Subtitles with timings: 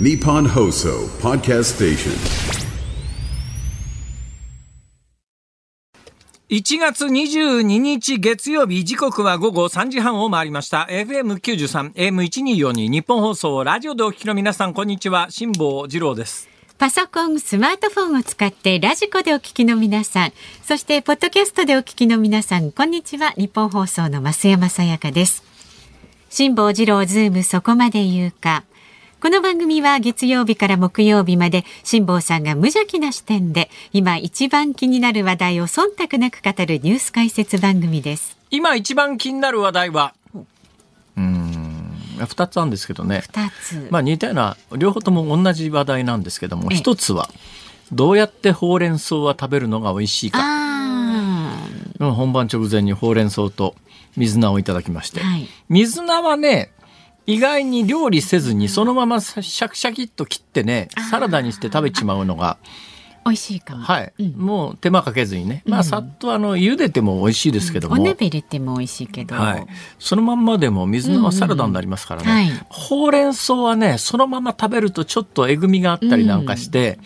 [0.00, 2.12] Nippon Hoso Podcast Station.
[6.48, 23.32] 1月22日月曜日時刻は午後3時半を回りました FM93 AM1242 日本放送ラジオでお聞きの皆さんこんにちは辛坊治郎ですパソコン、スマートフォンを使ってラジコでお聞きの皆さん、そしてポッドキャストでお聞きの皆さん、こんにちは。
[23.32, 25.42] 日本放送の増山さやかです。
[26.30, 28.62] 辛坊治郎ズームそこまで言うか。
[29.20, 38.38] この番組は月曜日から木曜日まで辛坊さんが無邪気な視点で今一番気になる話題を忖度なく語るニュース解説番組です。
[38.52, 40.14] 今一番気になる話題は？
[41.16, 43.22] うーん2つあるんですけどね。
[43.22, 43.88] 二つ。
[43.90, 46.76] まあ似たような両方とも同じ話題なんですけどもええ。
[46.76, 47.28] 一つは
[47.90, 50.38] どうやってほうれん草は食べるのが美味しいか。
[51.98, 53.74] 本番直前にほうれん草と
[54.16, 55.48] 水菜をいただきまして、はい。
[55.68, 56.70] 水菜はね
[57.28, 62.56] 意外に料理せずにそのままシャキシャキっと切ってねサラダにして食べちまうのが、
[63.22, 63.82] あ、美味しいかも。
[63.82, 64.32] はい、うん。
[64.32, 69.34] もう手間かけずにね、まあさっとあの茹でても美味しいですけども、お鍋入れても美味しいけど。
[69.34, 69.66] はい、
[69.98, 72.36] そのまんまでも水菜はサラダになりますからね、うん。
[72.36, 72.66] うんはい。
[72.70, 76.98] ほうれん草はねそのまま食べるとちょっとえぐみがあったりなんかして、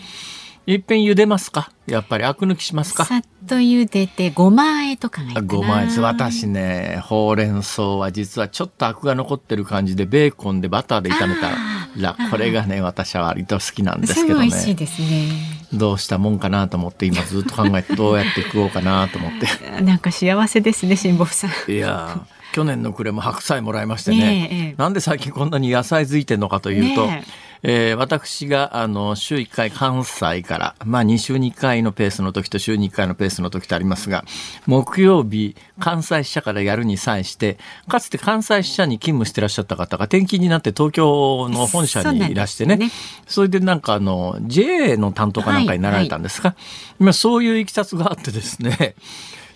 [0.66, 1.70] いっぺん茹でますか？
[1.86, 3.05] やっぱりアク抜きしますか？
[3.05, 5.46] さっと茹でてごま和えとかがいいかな。
[5.46, 15.28] ごまです私ねほうれん草は実はちょっとアクが残ってる感じでベーコンでバターで炒めたらこれがね私は割と好きなんですすけどごい美味しいねですね。
[15.72, 19.80] どうしたもんかなと思って今ずっと考えて どうやって食おうかなと思って。
[19.82, 21.50] なんか幸せですね、辛坊さん。
[21.70, 24.16] いやー去年の暮れも白菜もらいましてね。
[24.19, 24.74] ねえええ。
[24.76, 27.24] なんで最近こんなに野菜づいてんのかというと、ね
[27.62, 34.24] えー私があの週1回関西から、まあ、2週に1回のペースの時と週に1回のペースの時とありますが
[34.66, 42.74] 木曜日関西支社からやるに際してかつて関西支社に勤務してらっしゃった方が転勤になって東京の本社にいらしてね。
[42.74, 42.94] そうなんで
[43.27, 46.56] それでなんかあの JA の担当かなんかになられたんですが、
[46.98, 48.94] まあ、そういういきさつがあってですね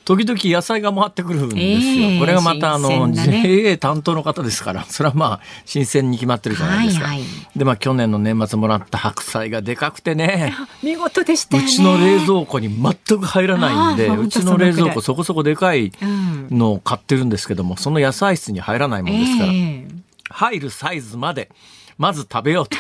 [0.06, 1.62] 時々野菜が回ってくるんですよ。
[2.09, 7.06] ええこれがまたあの、ね JA 担当の方ですから、それはまあ新鮮に決まってるじゃないですか。
[7.06, 10.55] はいはいでまあ去年の年末もらった白菜がでかくてね。
[10.81, 11.69] 見事でしたよね。
[11.69, 16.49] うちの冷蔵庫に全く入らないんで、うちの冷蔵庫そこそこでかいうん。
[16.56, 19.88] のを買ってるんですけども、その野菜室に入らないもんですから、ええ
[20.28, 21.50] 入るサイズまで
[21.98, 22.76] まず食べようと。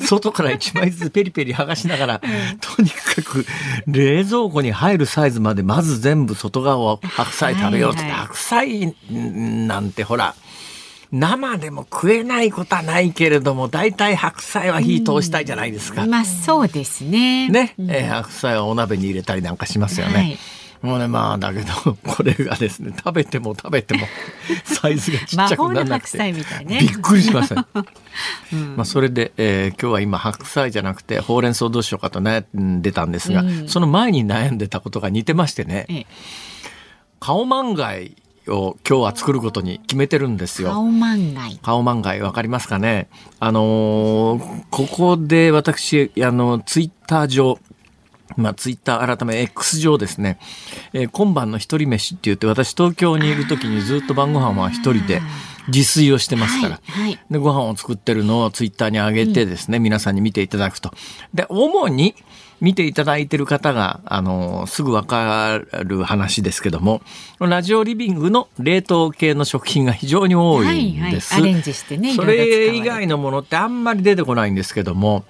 [0.04, 2.20] 外から一枚ずつペリペリ剥がしながら、
[2.60, 3.46] とにかく
[3.86, 8.20] 冷蔵庫に入るサイズまでまず全部外側を白菜食べようと、はいはい。
[8.20, 10.34] 白菜なんてほら
[11.12, 16.06] 生でも食えないことはないけれども大体白菜は火通したいじゃないですか。
[16.06, 17.48] まあそうですね。
[17.48, 17.74] ね、
[18.10, 20.14] 白菜はお鍋に入れたりなんかしますよね。
[20.14, 20.38] はい
[20.86, 24.06] もうねまあだけど これがですね食べても食べても
[24.64, 26.32] サイズがちっちゃくならなくて。
[26.32, 26.40] び
[26.86, 26.98] っ。
[26.98, 27.66] くりしました、
[28.76, 33.68] まあそれで、えー今日は今白菜じゃなくてほうれん草どうしようかと悩んでたんですが、うん。
[33.68, 36.06] その前に悩んでたことが似てましてねええ。
[37.20, 38.16] カオマンガイ
[38.48, 40.70] を今日は作ることに決めてるんですよ。
[40.70, 43.08] 顔万がカオマンガイわかりますかね？
[43.40, 47.58] あのーここで私、あの、ツイッター上、
[48.36, 50.38] まあ、ツイッター改め X 上ですね、
[50.92, 55.20] えー今晩の一人飯って言って、私東京にいる時にずっと晩ご飯は一人で
[55.68, 56.80] 自炊をしてますから。
[56.84, 60.92] はいはいで、ご飯を作ってるのをツイッターに上げてですね、皆さんに見ていただくと。
[61.34, 62.14] で、主に
[62.60, 67.02] 見ていただいてる方が、あの、すぐわかる話ですけども、
[67.38, 71.34] ラジオリビングの冷凍系の食品が非常に多いんです。
[71.34, 75.24] はいはいアレンジしてねそれ以外のものってあんまり出てこないんですけども、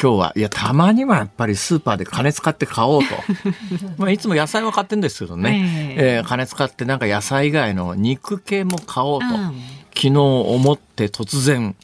[0.00, 3.08] 今日は、いや、たまにはやっぱりスーパーで金使って買おうと。
[3.98, 5.96] まあ、いつも野菜は買ってんですけどね。
[5.98, 9.26] ええー金使ってなんか野菜以外の肉系も買おうと。
[9.26, 9.60] うん
[9.98, 11.74] 昨日思って突然、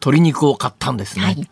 [0.00, 1.24] 鶏肉を買ったんですね。
[1.24, 1.48] はい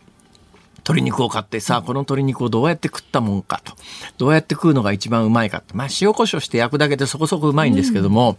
[0.78, 3.75] 鶏肉を買ってさあこの鶏肉をどうやって食ったもんかと
[4.16, 8.38] どうやって食うのが一番うまいかってまあ塩コショウして焼くだけでそこそこうまいんですけども、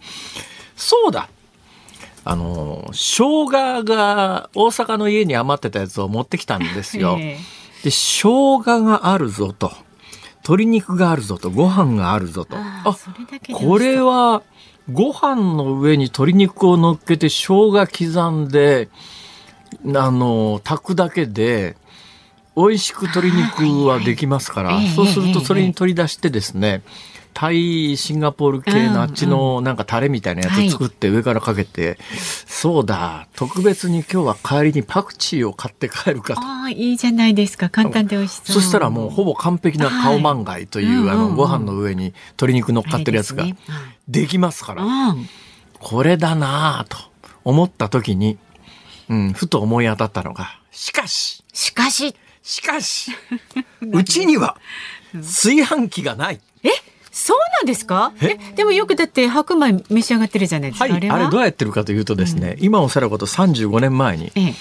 [0.76, 1.28] そうだ
[2.24, 7.16] あの生姜が大阪の家に余ってたやつを持ってきたんですよ。
[7.22, 9.72] ええで生姜があるぞと。
[10.44, 11.50] 鶏肉があるぞと。
[11.50, 12.56] ご飯があるぞと。
[12.56, 14.42] ああそれだけでこれは
[14.92, 18.88] ご飯の上に鶏肉を乗っけて生姜刻んで
[19.94, 21.76] あの炊くだけで
[22.56, 26.82] 美味しく鶏肉はできますから、そうするとそれにええ取り出してですね、
[27.34, 31.98] タイシンガポール系のあっちのなんかタレみたいなやつ作って上からかけて、
[32.46, 33.28] そうだ。
[33.34, 36.40] 特別に今日は帰りにパクチーを買って帰るかと。
[36.40, 37.70] ああいいじゃないですか。
[37.70, 38.54] 簡単で美味しそう。
[38.54, 43.44] そしたらもうほぼ完璧なカオマンガイという、あのご飯の上に鶏肉乗っかってるやつが
[44.08, 45.28] できますから、うん。
[45.78, 46.96] これだなぁと
[47.44, 48.38] 思った時に、
[49.08, 53.12] うん、ふと思い当たったのが、しかし、しかし、しかし、
[53.82, 54.56] うちには
[55.12, 56.40] 炊飯器がない。
[56.62, 56.68] え、
[57.12, 58.12] そうなんですか？
[58.22, 60.86] え、でもよくだって白米召し上がってるじゃないですか。
[60.86, 61.30] はい、あれは？
[61.30, 64.54] どうやってるかというとですね、今おさらこと35年前に、ええ、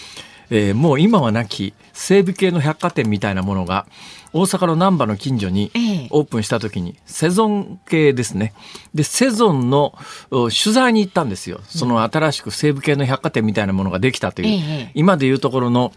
[0.50, 3.86] えーもう今はなき西部系の百貨店みたいなものが
[4.34, 6.08] 大阪の難波の近所にええ。
[6.10, 8.54] オープンした時にセゾン系ですね。
[8.94, 9.94] でセゾンの
[10.30, 11.62] お取材に行ったんですよ。
[11.68, 14.52] その新しく西部系の百貨店みたいなものができたという、え
[14.88, 14.92] え。
[14.94, 15.94] 今でいうところの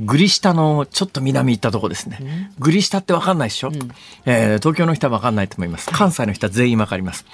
[0.00, 2.50] グリ下のちょっと南行ったとこですね。
[2.58, 3.70] グリ下ってわかんないでしょ、
[4.26, 5.88] えー東京の人はわかんないと思います。
[5.90, 7.24] 関西の人は全員わかります。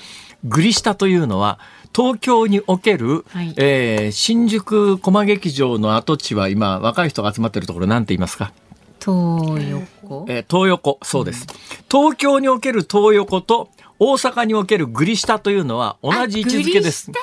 [0.45, 1.59] グリ下というのは
[1.95, 8.53] 東京における、はいえー新宿駒劇場の跡地は今若い人が集まってるところなんて言いますか？
[9.01, 10.27] 東横？
[10.29, 11.47] えー東横、そうです。
[11.91, 17.15] 東京における東横と大阪におけるグリ下というのは同じ位置づけですあ。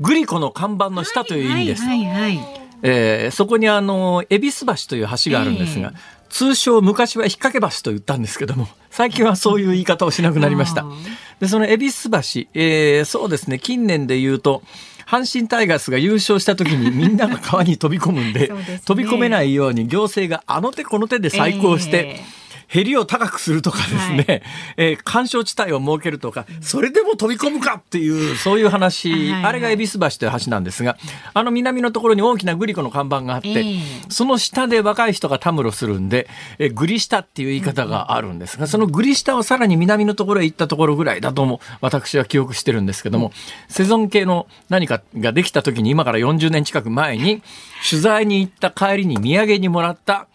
[0.00, 1.82] グリコの看板の下という意味です。
[1.82, 2.63] はいはいはい。
[2.84, 5.98] えーそこにあの、恵比寿橋という橋があるんですが、え
[6.28, 10.84] 通称昔は引っ掛け橋と言ったんですけども、 最近はそういう言い方をしなくなりました。
[11.40, 12.18] で、その恵比寿橋、
[12.54, 14.62] えーそうですね、近年で言うと、
[15.06, 18.80] 阪神タイガースが優勝した時に みんなが川に飛び込むんでね。
[18.84, 22.33] 飛び込めないように行政があの手この手で細工をして、ええ
[22.74, 24.42] ヘリを高くするとかですね、はい。
[24.76, 30.96] えー干渉地帯を設けるとか、それでも飛び込むかっていう、そういう話、はいはいあれが恵比寿橋という橋なんですが、
[31.34, 33.80] あの南のところに大きなグリコの看板があって、ええ。
[34.08, 36.26] その下で若い人がたむろするんで、
[36.58, 43.30] えーグリ下っていう言い方があるんですが、そのグリ下をさらに南のところへ行ったところぐらいだとも私は記憶してるんですけども、
[43.68, 47.40] セゾン系の何かができた時に今から40年近く前に
[47.88, 50.26] 取材に行った帰りに土産にもらった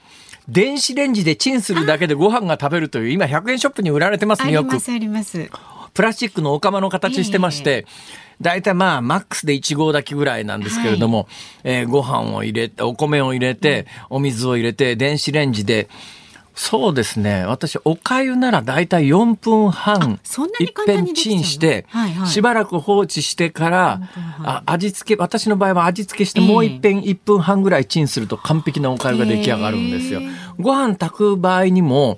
[0.49, 5.49] 電子レンジでチンするだけでご飯が食べるという今100円ショップに売られてますねよくありますあります。
[5.93, 7.85] プラスチックのお釜の形してまして、
[8.41, 11.27] 大体まあ、マックスで1合炊きぐらいなんですけれども、
[11.63, 15.89] えーご飯を入れて、お米を入れて、お水を入れて、電子レンジで、
[16.61, 17.45] そうですね。
[17.45, 21.39] 私、お粥なら大体4分半、そんなに一簡単にできちゃうの？
[21.39, 24.01] 遍チンして、はいはいしばらく放置してから、
[24.43, 30.27] あ味付け、私の場合は味付けして、ええもう一遍1分半ぐらいチンすると完璧なお粥が出来上がるんですよへえ。
[30.59, 32.17] ご飯炊く場合にも、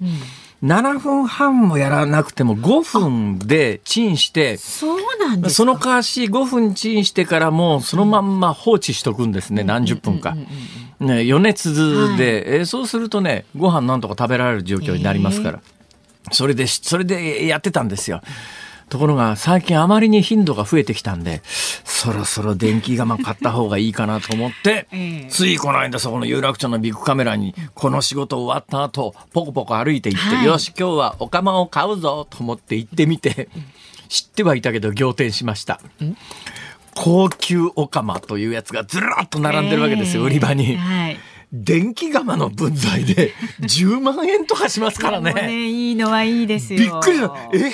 [0.63, 5.55] 7分半もやらなくても5分でチンして、そうなんですか？
[5.57, 10.35] そのかわし5分チンしてからもうそのまんま放置しとくんですね、何十分か。
[11.01, 15.61] ね、余熱で、えーそうするとね、ご飯なんとか食べられる状況になりますから。
[16.31, 18.21] それでし、それでやってたんですよ。
[18.89, 33.49] ところが最近あまりに頻度が増えてきたんで、そろそろ電気釜買った方がいいかなと思って、 ええついこの間そこの有楽町のビッグカメラにこの仕事終わった後、ポコポコ歩いて行って、はいよし今日はお釜を買うぞと思って行ってみて、
[34.09, 35.79] 知ってはいたけど仰天しました。
[36.95, 40.75] 高級お釜というやつがずらっと並んでるわけですよ、ええ売り場に。
[40.77, 41.17] はい。
[41.53, 45.33] 電気釜の分際で 10万円とかしますからね。
[45.33, 46.79] ね、いいのはいいですよ。
[46.79, 47.35] びっくりした。
[47.53, 47.71] え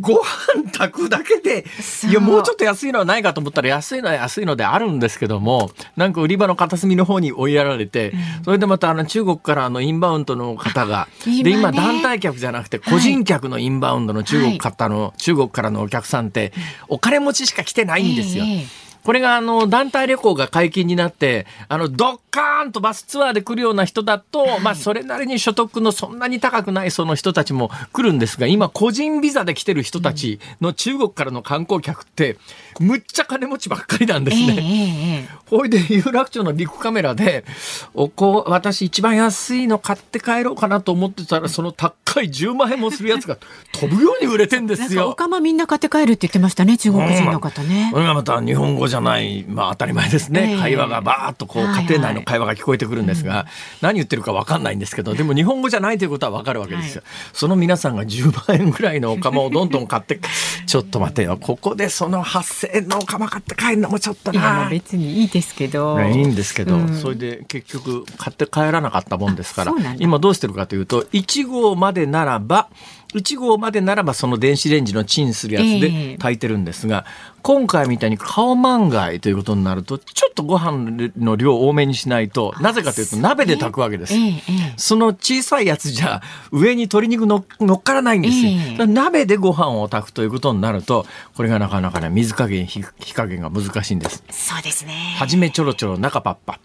[0.00, 1.64] ご飯炊くだけで、
[2.08, 8.12] いや、もうちょっと安いのはないかと思ったら、安いのは安いのであるんですけども、なんか売り場の片隅の方に追いやられて、
[8.44, 16.52] それでまたあの中国からあのインバウンドの方が、今ねで、今団体客じゃなくて個人客のインバウンドの中国方の、中国からのお客さんって、
[16.88, 18.44] お金持ちしか来てないんですよ。
[18.44, 32.36] ええこれがあの団体旅行が解禁になってあのドッカーンとバスツアーで来るような人だと、 まあそれなりに所得のそんなに高くないその人たちも来るんですが今個人ビザで来てる人たちの中国からの観光客って
[32.80, 34.44] むっちゃ金持ちばっかりなんですね。
[34.48, 37.46] えええええほいで有楽町のビッグカメラで
[37.94, 43.38] おこ私一番安いの買って帰ろうかなと思ってたらその高い10万円もするやつが
[43.72, 45.14] 飛ぶように売れてんでえなんかおすよ。
[45.14, 47.98] 釜みんな買って帰るって言ってましたね、中国人の方ねこ。
[47.98, 50.52] れがまた日本語じゃない、まあ当たり前ですね。
[50.52, 53.46] ええ会話がバーッとこうはいはい家庭内の会話が聞こえてくるんですが、
[53.80, 57.02] 何言ってるか分かんないんですけど、でも日本語じゃないということは分かるわけですよ。
[57.32, 60.20] その皆さんが10万円ぐらいのお釜をどんどん買って、
[60.66, 64.68] ちょっと待てよ、ここでその8000円のお釜買って帰るのもちょっとなあ。
[64.68, 65.98] 別にいいですけど。
[65.98, 72.68] ねいいんですけど、うんそれで結局買って帰らなかったもんですから今どうしてるかというと1号までならば
[73.14, 77.06] 1号までならばその電子レンジのチンするやつええで炊いてるんですが、
[77.42, 84.14] 今回みたいに顔満貝ということになるとちょっとご飯の量多めにしないとなぜかというと鍋で炊くわけです。
[84.14, 84.32] えええ
[84.72, 86.20] えその小さいやつじゃ
[86.52, 88.86] 上に鶏肉の乗っからないんですよ。
[88.86, 94.22] 鍋でご飯を炊くということになるとこれがなかなかね水加減火火加減が難しいんです。
[94.30, 95.14] そうですね。
[95.18, 96.60] はじめちょろちょろ中パッパ。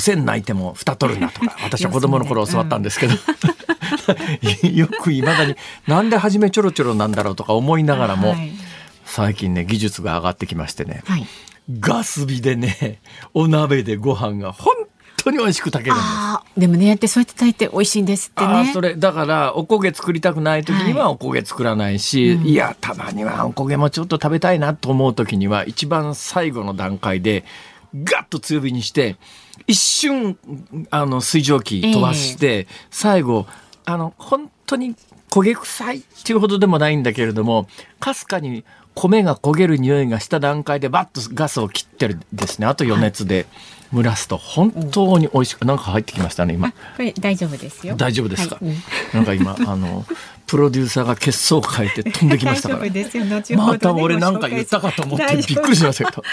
[0.00, 3.14] 線泣いても蓋取るなとか 私は子供の頃教わったんですけど、
[4.68, 8.52] よくいまだになんで初めちょろちょろなんだろうとか思いながらも、はい。
[9.04, 11.02] 最近ね技術が上がってきましてね。
[11.06, 11.26] はい。
[11.78, 13.00] ガス火でね
[13.34, 14.74] お鍋でご飯が本
[15.16, 16.04] 当に美味しく炊けるんで
[16.54, 16.60] す。
[16.60, 18.70] でもねやってそうやって炊いて美味しいんですってね。
[18.72, 27.44] それだからおこげ作りたくない時にはおこげ作らないし、いやたまにはおこげもちょっと食べたいなと思う時には一番最後の段階で
[27.94, 29.16] ガッと強火にして
[29.70, 30.36] 一瞬
[30.90, 33.46] あの水蒸気飛ばして、最後
[33.84, 34.96] あの本当に
[35.30, 37.68] 焦げ臭いっていうほどでもないんだけれども
[38.00, 42.66] かすかに米が焦げる匂いがした段階でバッとガスを切ってるですね。
[42.66, 43.46] あと余熱で
[43.94, 46.68] 蒸らすと本当に美味しくなんか入ってきましたね今。
[46.68, 46.72] あ。
[46.96, 47.94] これ大丈夫ですよ。
[47.94, 48.64] 大丈夫ですか、はい。
[48.64, 48.76] うん。
[49.14, 50.04] なんか今あの
[50.50, 52.80] プロデューサーが血相を変えて飛んできましたから。
[52.80, 53.24] 大丈夫ですよ。
[53.24, 56.22] 後ほどねまた俺なんか言ったかと思ってびっくりしましたけど。
[56.22, 56.28] ね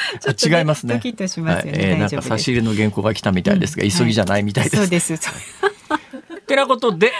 [0.51, 0.95] あ違いますね。
[0.95, 1.77] ドキッとしますよね。
[1.77, 1.89] はい。
[1.91, 5.19] えーなんか差し入れの原稿が来たみたいですが、急ぎじゃないみたいです、そうです。
[6.47, 7.11] てなことで、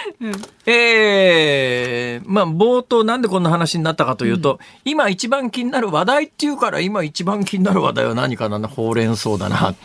[0.66, 9.76] えーまあ冒頭なんでこんな話になったかというと、今一番気になる話題っていうから今一番気になる話題は何かなほうれん草だな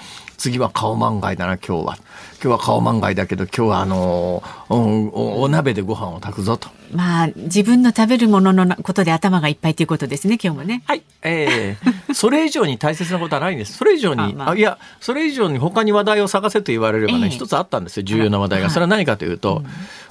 [0.43, 6.67] 次は顔満貝だな今日は今日は顔満貝だけど今日はあのーおおお鍋でご飯を炊くぞと。
[6.91, 11.03] まあ自分の食べるもののことで頭がいっぱいということですね今日もねはい。
[11.21, 13.77] えー、それ以上に大切なことはないんです。
[13.79, 18.65] それ以上に、ああまあいや、それ以上に他に話題を探せと言われればね、ええ一つあったんですよ、重要な話題が。
[18.65, 19.63] はいそれは何かというと、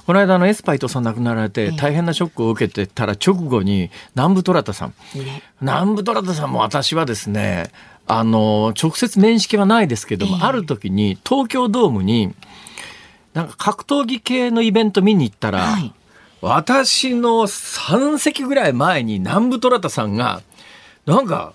[0.07, 4.93] この間のエスパイトさん亡くなられて、え大変なショックを受けてたら直後に、南部虎田さん。
[5.15, 7.69] ね南部虎田さんも私はですね、
[8.07, 10.43] あの、直接面識はないですけども、ええ。
[10.43, 12.33] ある時に東京ドームに、
[13.33, 15.93] なんか格闘技系のイベント見に行ったら、はい。
[16.41, 20.41] 私の3席ぐらい前に南部虎田さんが、
[21.05, 21.53] なんか、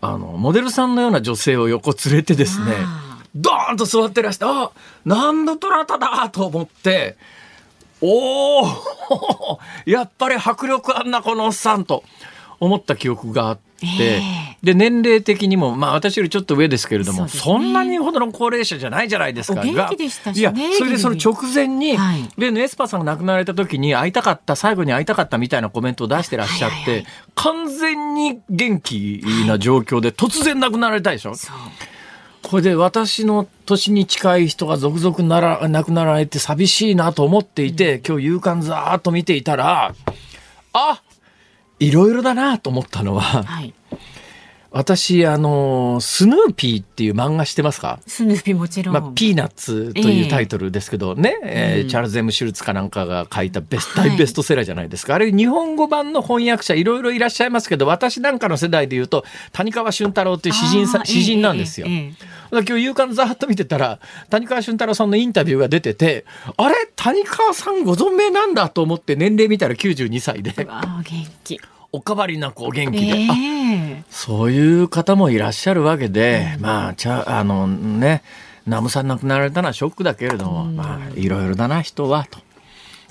[0.00, 4.72] あの、モデルさんのような女性を横連れてですねあ、ドーンと座ってらして、あ
[5.04, 7.16] 南部虎田だと思って、
[8.00, 12.04] おお やっぱり迫力あんなこのおっさんと
[12.60, 13.58] 思った記憶があっ
[14.62, 19.62] で年齢的にもまあ私よりちょっと上ですけれどもそ,、そんなにほどの高齢者じゃないじゃないですか。
[19.62, 19.88] ねいや
[20.78, 22.28] それでその直前に、はい。
[22.38, 27.06] でエスパーさんが亡くなられた時に会いたかった最後に会いたかったみたいなコメントを出してらっしゃって、はいはいはい。
[27.34, 31.56] 完全に元気な状況で突然亡くなられたでしょ、そう。
[32.42, 39.94] これで私の年に近い人が続々なら亡くなられて寂しいなと思っていて、今日夕刊ざーっと見ていたら
[40.72, 41.02] あ
[41.78, 43.74] いろいろだなと思ったのははい。
[44.76, 47.98] 私あのスヌーピーっていう漫画知ってますか？
[48.06, 55.14] スヌーピーもちろん、まあ、ピーナッツというタイトルですけどね、えーチャールズ・エム・シュルツかなんかが書いたベス大ベストセラーじゃないですか。
[55.14, 61.86] あれ、日本語版の翻訳者いろいろいらっしゃいますけど、私なんかの世代で言うと、谷川俊太郎っていう詩人さあー詩人なんですよ。
[61.88, 61.94] ええ。
[61.94, 63.98] ええだから今日夕刊ざーっと見てたら、
[64.30, 66.74] 谷川俊太郎さんのインタビューが出てて、あれ？
[66.96, 71.60] 谷川さんご存命なんだと思って年齢見たら92歳で、うわあ元気
[71.96, 73.56] おかわりなくお元気で、あえ。
[74.00, 78.22] えそういう方もいらっしゃるわけで、まあ、ちゃ、あのね、
[78.66, 82.45] ナムさん亡くなられたのはショックだけれども、まあ、いろいろだな、人は、と。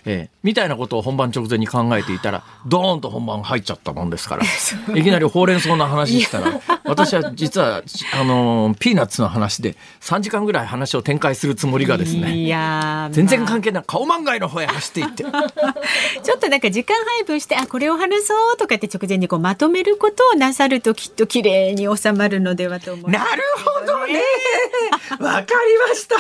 [0.06, 4.44] ええ、みたいなことを本番直前に考えていたら、ドーンと本番入っちゃったもんですから、
[4.96, 7.82] いきなりほうれん草の話したら、私は実は、
[8.14, 15.24] あの、ピーナッツの話で3時間ぐらい話を展開するつもりがですね、いやー全然まあ関係ない、顔漫画の方へ走っていって、
[16.24, 24.22] ちょっとなんか時間配分してあこれを話そうとかって直前にこうまとめることをなさるときっと綺麗に収まるのではと思いますなるほどね。
[25.20, 25.46] わかり
[25.90, 26.16] ました。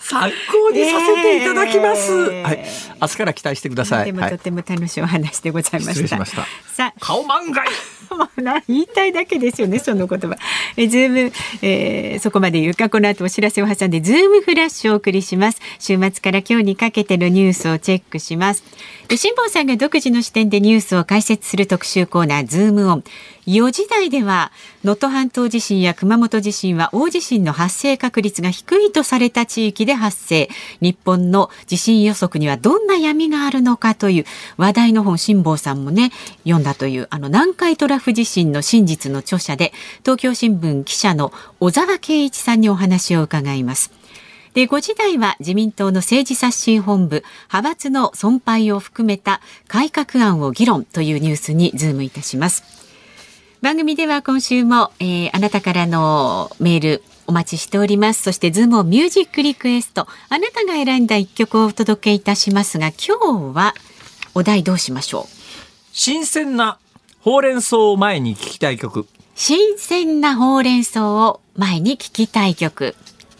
[0.00, 2.28] 参考にさせていただきます。
[2.30, 2.64] ねえはい。
[3.00, 3.98] 明日から期待してください。
[4.00, 4.12] はい。
[4.12, 6.08] でもとても楽しいお話でございました。
[6.08, 7.62] しましたさあ顔漫画。
[8.68, 10.36] 言いたいだけですよねその言葉
[10.76, 11.32] えズーム、
[11.62, 23.04] えーそこまで言うかこの後お知らせを挟んでズームフラッシュをお送りします週末から今日にかけてのニュースをチェックしますで辛坊さんが独自の視点でニュースを解説する特集コーナーズームオン
[23.48, 24.52] 4時台では
[24.84, 30.48] 能登半島地震や熊本地震は大地震の発生確率が低いとされた地域で発生
[30.80, 34.24] 日本の地震予測にはどんな闇があるのかという
[34.56, 36.12] 話題の本辛坊さんもね
[36.44, 39.72] 読んだというあの南海トラフ地震の真実の著者で
[40.04, 43.99] 東京新聞記者の小沢慧一さんにお話を伺います。
[44.54, 52.64] で5時台は自民党の政治刷新本部派閥の存廃を含めた改革案を議論というニュースにズームいたします。
[53.62, 58.22] 番組では今週も、えーあなたからのメールお待ちしております。
[58.22, 63.74] そしてズームをミュージックリクエストあなたが選んだ一曲をお届けいたしますが今日は
[64.34, 65.36] お題どうしましょう？
[65.92, 66.78] 新鮮な
[67.20, 69.06] ほうれん草を前に聞きたい曲。
[69.36, 72.96] 新鮮なほうれん草を前に聞きたい曲。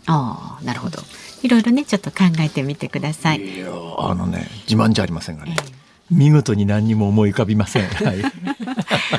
[0.06, 0.98] ああ、なるほど。
[1.42, 3.40] いろいろね、ちょっと考えてみてください。
[3.40, 5.56] いやあのね、自慢じゃありませんがね。
[6.10, 7.86] 見事に何にも思い浮かびません。
[8.04, 8.22] はい。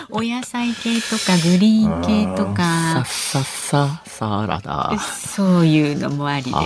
[0.10, 5.00] お野菜系とかグリーン系とさかっさっさサラダ。
[5.00, 6.60] そういうのもありですよ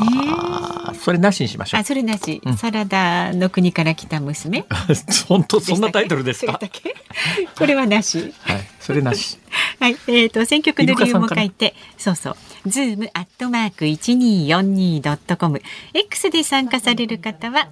[0.00, 0.98] ね。
[0.98, 1.84] それなしにしましょうあ、。
[1.84, 4.64] それなし、サラダの国から来た娘。
[5.28, 6.58] 本当そんなタイトルですか？
[7.58, 8.32] これはなし。
[8.44, 9.38] はい、それなし。
[9.78, 12.36] はい、えっ、と選曲の理由も書いて、そうそう。
[12.66, 15.62] ズームアットマーク一二四二ドットコム。
[15.94, 17.68] X で参加される方は。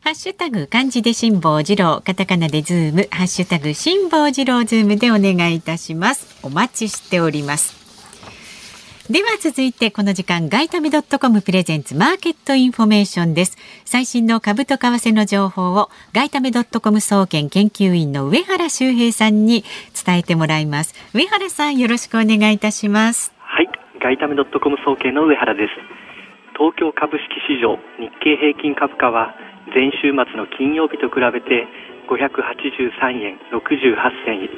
[0.00, 6.38] ハッシュタグ漢字で辛坊治郎、カタカナでズーム、ハッシュタグ辛坊治郎ズームでお願いいたします。
[6.42, 7.80] お待ちしております。
[9.10, 19.64] では続いてこの時間外為ドットコムプレゼンツマーケットインフォメーションです最新の株と為替の情報を外為ドットコム総研研究員の上原修平さんに
[20.06, 23.32] 伝えてもらいます上原さんよろしくお願いいたします、
[24.00, 25.76] 外為ドットコム総研の上原です。
[26.56, 29.36] 東京株式市場日経平均株価は
[29.76, 31.68] 前週末の金曜日と比べて
[32.08, 33.68] 583円68
[34.24, 34.48] 銭、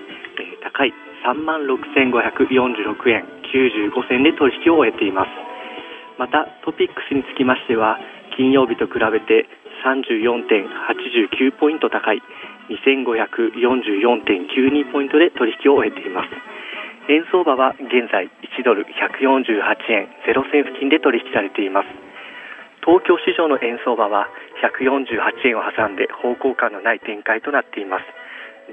[0.62, 0.94] 高い
[1.26, 5.34] 36,546円95銭で取引を終えています。
[6.22, 7.98] またトピックスにつきましては
[8.38, 9.50] 金曜日と比べて
[9.82, 12.22] 34.89ポイント高い
[12.70, 16.61] 2544.92ポイントで取引を終えています。
[17.08, 19.58] 円相場は現在1ドル148
[19.90, 21.88] 円0銭付近で取引されています。
[22.86, 24.28] 東京市場の円相場は
[24.62, 28.06] 148円を挟んで方向感のない展開となっています。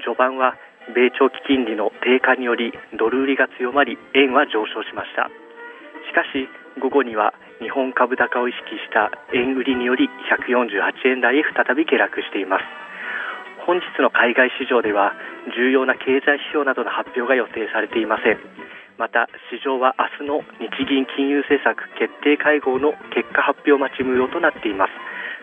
[0.02, 0.54] 序盤は
[0.94, 5.30] 米長期金利の低下によりドル売りが強まり円は上昇しました。
[6.06, 6.46] しかし
[6.78, 12.64] 午後には日本株高を意識した円売りにより148円台へ再び下落しています。
[13.66, 15.12] 本日の海外市場では
[15.56, 18.38] 重要な経済指標などの発表が予定されていません。
[18.98, 24.92] また市場は明日の日銀金融政策決定会合の結果発表待ち無用となっています。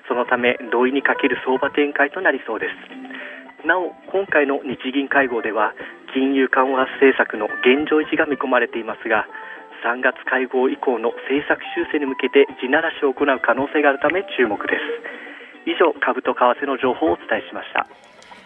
[0.08, 3.68] そのため動意に欠ける相場展開となりそうです。
[3.68, 5.74] なお今回の日銀会合では
[6.14, 9.28] 金融緩和政策の現状維持が見込まれていますが
[9.84, 15.28] 3月会合以降の政策修正に向けて地ならしを行う可能性があるため注目です。
[15.68, 17.86] 以上株と為替の情報をお伝えしました。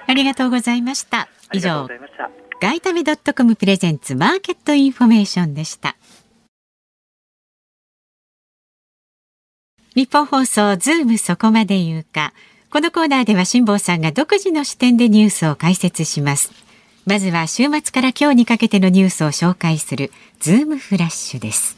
[0.08, 1.28] ありがとうございました。
[1.54, 2.30] 以上がとうございました。
[2.60, 5.96] 外為ドットコムプレゼンツマーケットインフォメーションでした。
[9.96, 12.34] ニッポン放送ズームそこまで言うか。
[12.70, 16.52] このコーナーでは辛坊さんが独自の視点でニュースを解説します。
[17.06, 21.76] まずは週末から今日にかけてのニュースを紹介するズームフラッシュです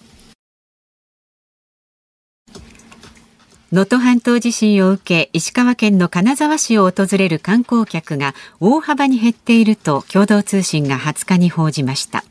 [3.73, 12.23] 能登半島地震を受け石川県の金沢市を訪れる観光客が大幅に減っていると共同通信が20日に報じました。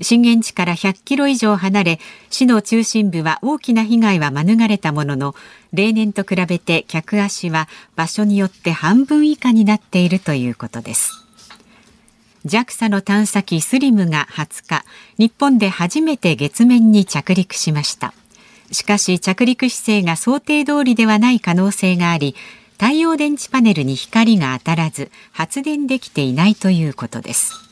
[0.00, 5.34] 震源地から100キロ以上離れ市の中心部は大きな被害は免れたものの
[5.74, 11.26] 例年と比べて客足は場所によって半分以下になっているということです。
[12.46, 14.84] JAXA の探査機スリムが20日
[15.18, 18.14] 日本で初めて月面に着陸しました。
[18.72, 22.34] しかし着陸姿勢が想定通りではない可能性があり
[22.72, 27.70] 太陽電池パネルに光が当たらず発電できていないということです。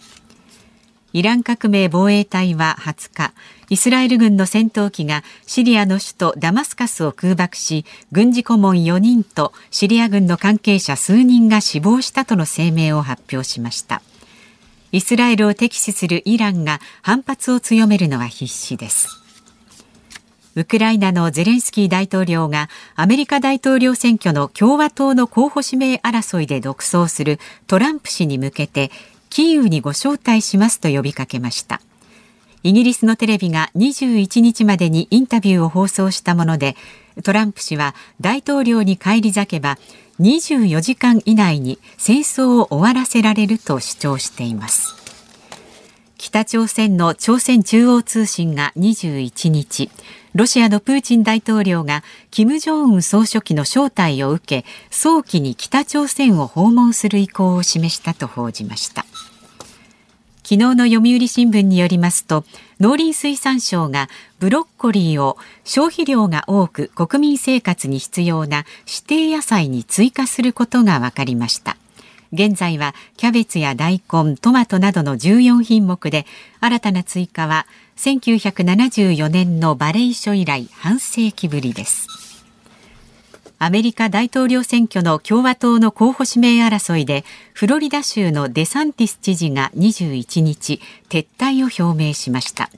[1.15, 3.33] イラン革命防衛隊は20日
[3.71, 14.03] イスラエル軍の戦闘機がシリアの首都ダマスカスを空爆し軍事顧問4人とシリア軍の関係者数人が死亡したとの声明を発表しました。
[14.93, 19.28] イスラエルを敵視するイランが反発を強めるのは必至です。
[20.59, 28.91] ウクライナのゼレンスキー大統領がアメリカ大統領選挙の共和党の候補指名争いで独走するトランプ氏に向けて
[29.31, 31.81] キーウにご招待しますと呼びかけました。
[32.65, 36.75] イギリスのテレビが21日までにインタビューを放送したもので
[37.23, 39.79] トランプ氏は大統領に返り咲けば
[40.19, 44.97] 24時間以内に戦争を終わらせられると主張しています。
[46.19, 49.89] 北朝鮮の朝鮮中央通信が21日
[50.35, 59.07] ロシアのプーチン大統領が金正恩総書記の招待を受け早期に北朝鮮を訪問する意向を示したと報じました。
[60.49, 62.43] 昨日の読売新聞によりますと
[62.81, 71.77] 農林水産省がブロッコリーを消費量が多く国民生活に必要な指定野菜に追加することが分かりました。
[72.33, 76.27] 現在はキャベツや大根トマトなどの14品目で
[76.61, 82.07] 新たな追加は1974年のバレイ書以来半世紀ぶりです。
[83.61, 92.71] アメリカ大統領選挙の共和党の候補指名争いでフロリダ州のデサンティス知事が21日撤退を表明しました。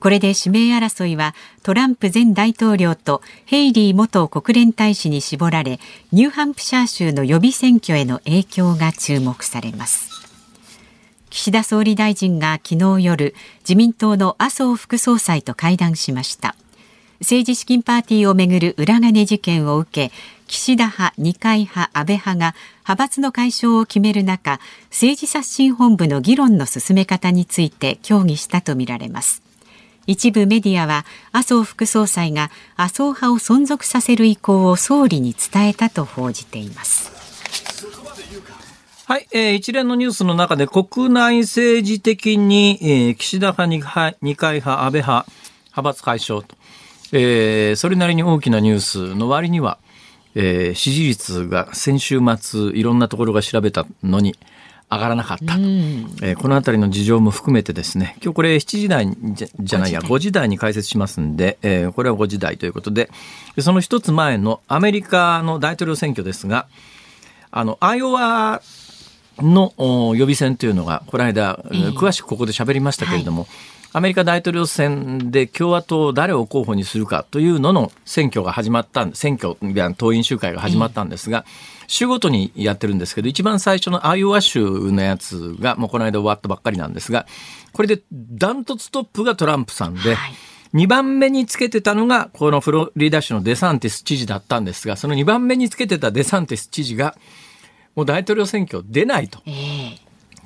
[0.00, 5.80] これで指名争いはトランプ前大統領とヘイリー元国連大使に絞られ
[6.12, 10.10] ニューハンプシャー州の予備選挙への影響が注目されます。
[11.30, 16.56] 岸田総理大臣が昨日夜自民党の麻生副総裁と会談しました。
[17.20, 20.14] 政治資金パーティーをめぐる裏金事件を受け
[20.46, 29.45] 岸田派、二階派、安倍派が派閥の解消を決める中政治刷新本部の議論の進め方について協議したとみられます。
[30.06, 37.12] 一部メディアは麻生副総裁が麻生派を存続させる意向を総理に伝えたと報じています。
[39.06, 45.26] はい、えー、一連のニュースの中で国内政治的に、えー、岸田派、二階派、安倍派、
[45.66, 46.56] 派閥解消と、
[47.12, 49.78] えー、それなりに大きなニュースの割には、
[50.34, 54.34] えー、支持率が先週末いろんなところが調べたのに
[54.90, 60.46] 上がらなかったと、えー、このあたりの事情も含めてですね今日これ7時台じじゃないや5時台。
[60.48, 63.10] に解説しますんで、えー、これは5時台ということで
[63.58, 66.66] その一つ前のアメリカの大統領選挙ですが
[67.50, 68.62] あのアイオワ
[69.38, 69.72] の
[70.14, 71.56] 予備選というのがこの間、
[71.94, 73.50] 詳しくここで喋りましたけれども、はい。
[73.92, 79.56] アメリカ大統領選で共和党を誰を候補にするかというのの選挙が始まった選挙
[79.94, 81.46] 党員集会が始まったんですが、
[81.86, 87.26] 州ごとにやってるんですけど一番最初のアイオワ州のやつがもうこの間終わったばっかりなんですが
[87.72, 90.14] これでダントツトップがトランプさんで。
[90.14, 90.34] はい
[90.74, 97.16] 2番目につけてたのが、このフロリダ州のデサンティス知事だったんですが、その2番目につけてたデサンティス知事が、
[97.94, 99.40] もう大統領選挙出ないと。
[99.46, 99.98] えー、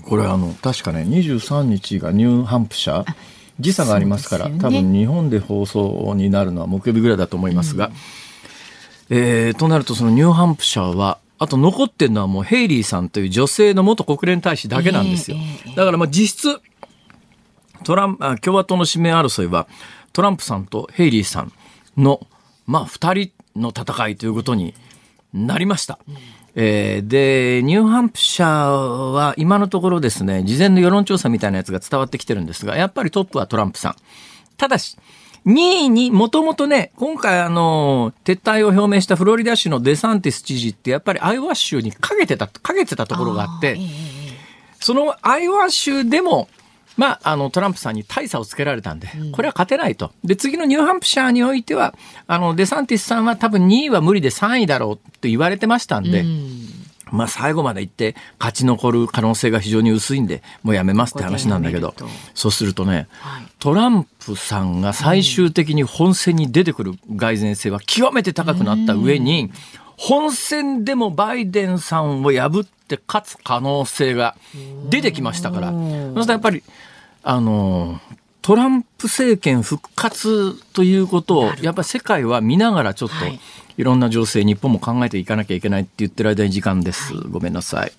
[0.04, 3.14] これあの、確かね、23日がニューハンプシャー。
[3.60, 7.90] 時差がありますから、ね、多分日本で放送になるのは木曜日ぐらいだと思いますが、
[9.10, 15.38] うん、えー、となるとそのニューハンプシャーはあと残ってるのはもうヘイリーさんという女性の元国連大使だけなんですよ。
[15.74, 16.60] だからまあ実質
[17.82, 19.66] トラン共和党の指名争いは
[20.12, 21.52] トランプさんとヘイリーさん
[21.96, 22.26] の
[22.66, 24.74] まあ2人の戦いということに
[25.32, 25.98] なりました。
[26.06, 26.16] うん
[26.56, 28.68] えー、で、ニューハンプシャー
[29.12, 33.94] は今のところですね、事前の世論調査みたいなやつが伝わってきてるんですが、やっぱりトップはトランプさん。
[34.56, 34.96] ただし、
[35.46, 35.52] 2
[35.84, 43.78] 位にもともとね、今回あの、撤退を表明したフロリダ州のデサンティス知事ってやっぱりアイオワ州にかけてた、かけてたところがあって、
[44.80, 46.48] そのアイオワ州でも
[47.00, 50.12] まあ、あの、トランプさんに大差をつけられたんで、これは勝てないと。
[50.22, 51.94] で、次のニューハンプシャーにおいては、
[52.26, 56.26] あの、デサンティスさんは多分2位は無理で3位だろうと言われてましたんで、
[57.12, 61.94] まあ、最後まで行って勝ち残る可能性が非常に薄いんで、もうやめますって話なんだけど、
[62.34, 63.08] そうするとね、
[63.58, 69.50] トランプさんが最終的に本選に出てくる蓋然性は極めて高くなった上に、
[69.96, 74.34] 本選でもバイデンさんを破って勝つ可能性が
[74.88, 76.62] 出てきましたから、やっぱり、
[77.22, 78.00] あの、
[78.42, 83.38] トランプ政権復活ということを、やっぱり世界は見ながらちょっと、い
[83.76, 87.14] ろんな情勢、日本も考えていかなきゃいけないって言ってる間に時間です。
[87.14, 87.92] ごめんなさい。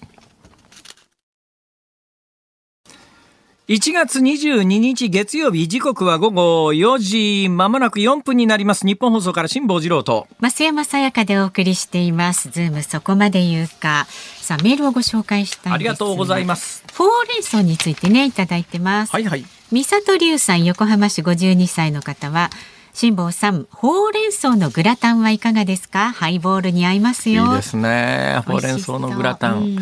[3.71, 8.86] 1月22日月曜日時刻は午後4時まもなく4分になります。
[8.86, 10.27] 日本放送から辛坊治郎と。
[10.41, 12.49] 増山さやかでお送りしています。
[12.49, 14.07] ズームそこまで言うか。
[14.41, 16.84] さあメールをご紹介したありがとうございます。
[16.97, 19.13] ほうれん草についてねいただいてます。
[19.13, 19.45] はいはい。
[19.71, 22.49] 三里龍さん横浜市52歳の方は
[22.93, 26.12] 辛坊さん、ほうれん草のグラタンはいかがですか？
[26.12, 27.45] ハイボールに合いますよ。
[27.45, 28.41] いいですね。
[28.45, 29.58] ほうれん草のグラタン。
[29.58, 29.77] うん、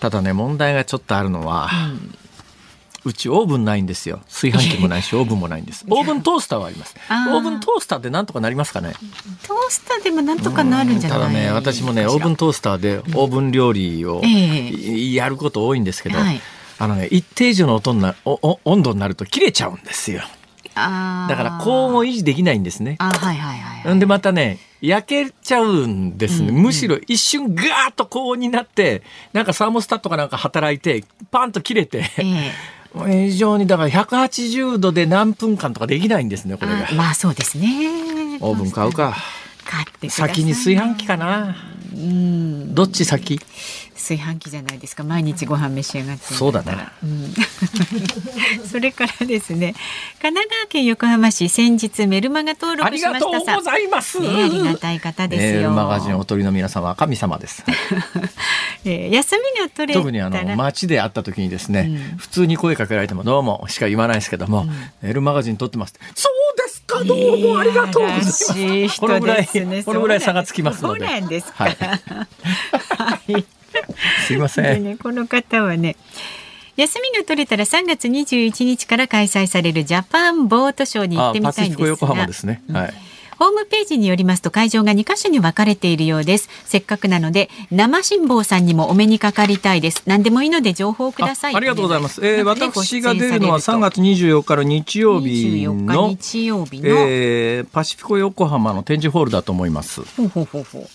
[0.00, 2.14] ただね、問題がちょっとあるのは、うん。
[3.02, 4.20] うちオーブンないんですよ。
[4.28, 5.86] 炊飯器もないし オーブンもないんです。
[5.88, 6.94] オーブントースターはあります。
[7.08, 8.92] オーブントースターでなんとかなりますかね？
[9.46, 16.18] トースターでもなんとかなるんじゃないただね私もねオーブントースターでオーブン料理をやること多いんですけど、
[16.78, 20.22] あのね一定以上の音なお温度になると切れちゃうんですよ
[20.74, 22.96] だから高温を維持できないんですね。
[22.98, 29.02] はいはいはい、でまたね焼けちゃうんですね、うんうん、むしろ一瞬ガーッと高温になって
[29.32, 32.50] なんかサーモスタットかなんか働いてパンと切れて、えー
[32.92, 36.88] 非 常にだから180度で何分間とかできないんですねこれが。
[36.96, 38.38] まあそうですね。
[38.40, 39.16] オーブン買うか。
[39.64, 41.54] 買って先に炊飯器かな
[41.92, 42.74] うん。
[42.74, 43.40] どっち先？
[43.94, 45.04] 炊飯器じゃないですか。
[45.04, 47.34] 毎日ご飯召し上がってそうだね、うん、
[48.66, 49.74] それからですね
[50.22, 55.52] 神奈川県横浜市先日メルマガ登録しましたありがとうございます、ね、ありがたい方ですよ。
[55.52, 57.64] メルマガジンお取りの皆様は神様です、
[58.84, 64.70] えー、休みが取れ特にあの街で会った時にですね、うん、普通に声かけられてもどうもしか言わないですけども、うん、
[65.02, 67.04] メルマガジン撮ってますそうですか？
[67.04, 69.46] どうもありがとうございます、ね、このぐらい
[69.84, 71.00] このぐらい差がつきますので。
[71.00, 71.52] そうなんです。
[71.52, 71.94] はい、は
[73.28, 73.44] い
[74.26, 75.94] すいません、ね、この方はね
[76.76, 82.94] 休みが取れたら3月21日から開催されるジャパンボートショーに行ってみたいんですが、横浜ですね、はい、
[83.40, 86.50] ホームページによりますと会場が2カ所に分かれているようです。
[86.66, 90.02] せっかくなので生辛坊さんにもお目にかかりたいです。
[90.04, 91.54] 何でもいいので情報をください。
[91.54, 92.20] あありがとうございます。
[92.22, 100.02] えー、私が出るのは3月24日から日曜日24の日、日曜日の、えー、パシフィコ横浜の展示ホールだと思います。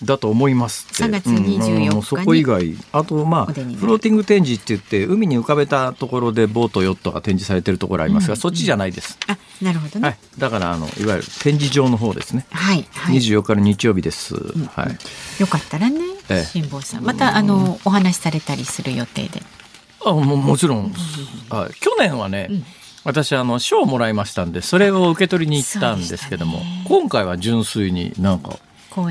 [0.03, 1.03] だと思いますって。
[1.03, 9.17] 3月24日にうんそこ以外、あとまあ、フローティング展示って言って、海に浮かべたところでボート、ヨットが展示されてるところありますが、そっちじゃないです。
[9.25, 10.09] あなるほどね。
[10.09, 10.17] はい。
[10.37, 12.45] だから、あの、いわゆる展示場の方ですね。
[12.51, 14.35] はい、はい、24日の日曜日です。
[14.35, 15.41] はい。
[15.41, 16.43] よかったらねええ。
[16.43, 17.03] 辛坊さん。
[17.03, 19.41] またあのお話しされたりする予定で。
[20.05, 20.93] あももちろん、
[21.49, 22.49] あ去年はね、
[23.03, 28.59] 私あの賞をもらいましたんでそれを受け取りに行ったんですけども、今回は純粋になんか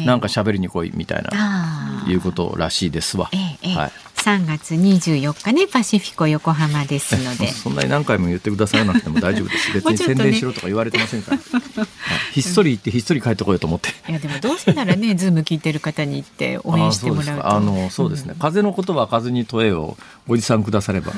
[0.05, 3.31] なんか喋りに来いみたいないうことらしいですわ。
[3.33, 3.75] ええええ。
[3.75, 3.92] はい。
[4.25, 7.49] 3月24日ねパシフィコ横浜ですので。
[7.53, 9.73] そんなに何回も言ってくださらなくても大丈夫です。
[9.75, 11.37] 別に宣伝しろとか言われてませんから。
[11.85, 11.88] はい。
[12.33, 13.90] ひっそり行ってひっそり帰ってこようと思って。
[14.09, 17.55] いやでもどうせならね ズーム聞いてる方に言って応援してもらうと。
[17.55, 21.12] あのそうですね、風のことは風に問えをおじさんくだされば、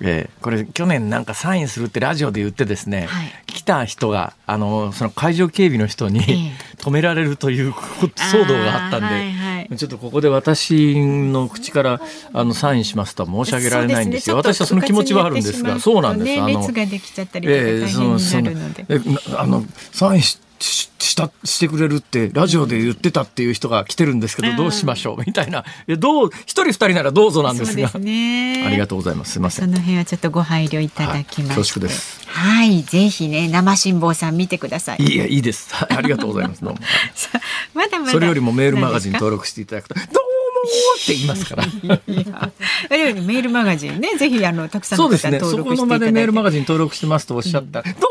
[0.00, 0.30] ええ。
[0.42, 3.32] これ去年なんかサインするってラジオで言ってですね、はい。
[3.46, 6.24] 来た人があのその会場警備の人に、え
[6.64, 12.00] え止められるという騒動があったんで、はいはいちょっとここで私の口から
[12.32, 14.36] あのサインしますとは申し上げられないんですよ。
[14.36, 16.30] ね私はその気持ちはあるんですが、そうなんです。
[16.30, 25.64] ね、あの列ができちゃったりとか大変になるので、ええそのそのあのサインしししたしてくれるってラジオで言ってたっていう人が来てるんですけど、うんどうしましょうみたいな。
[25.86, 27.98] えどう一人二人ならどうぞなんですが。
[27.98, 29.32] ねありがとうございます。
[29.32, 29.66] すみません。
[29.66, 35.72] その辺はちょっとご配慮いただきまはい恐縮ですはいぜひね生辛坊さん見てくださいいいえいいです。
[35.74, 36.64] はいありがとうございます。
[36.64, 36.80] どうも。
[37.14, 37.40] さあ
[37.74, 41.64] まだまだそれよりもメールマガジン何登録していただくと、どうって言いますから。
[41.64, 45.50] よりメールマガジンねぜひあのたくさんの方そうですね。
[45.50, 48.08] そこの登録していただいて場でメールマガジン登録してますとおっしゃったら、どうも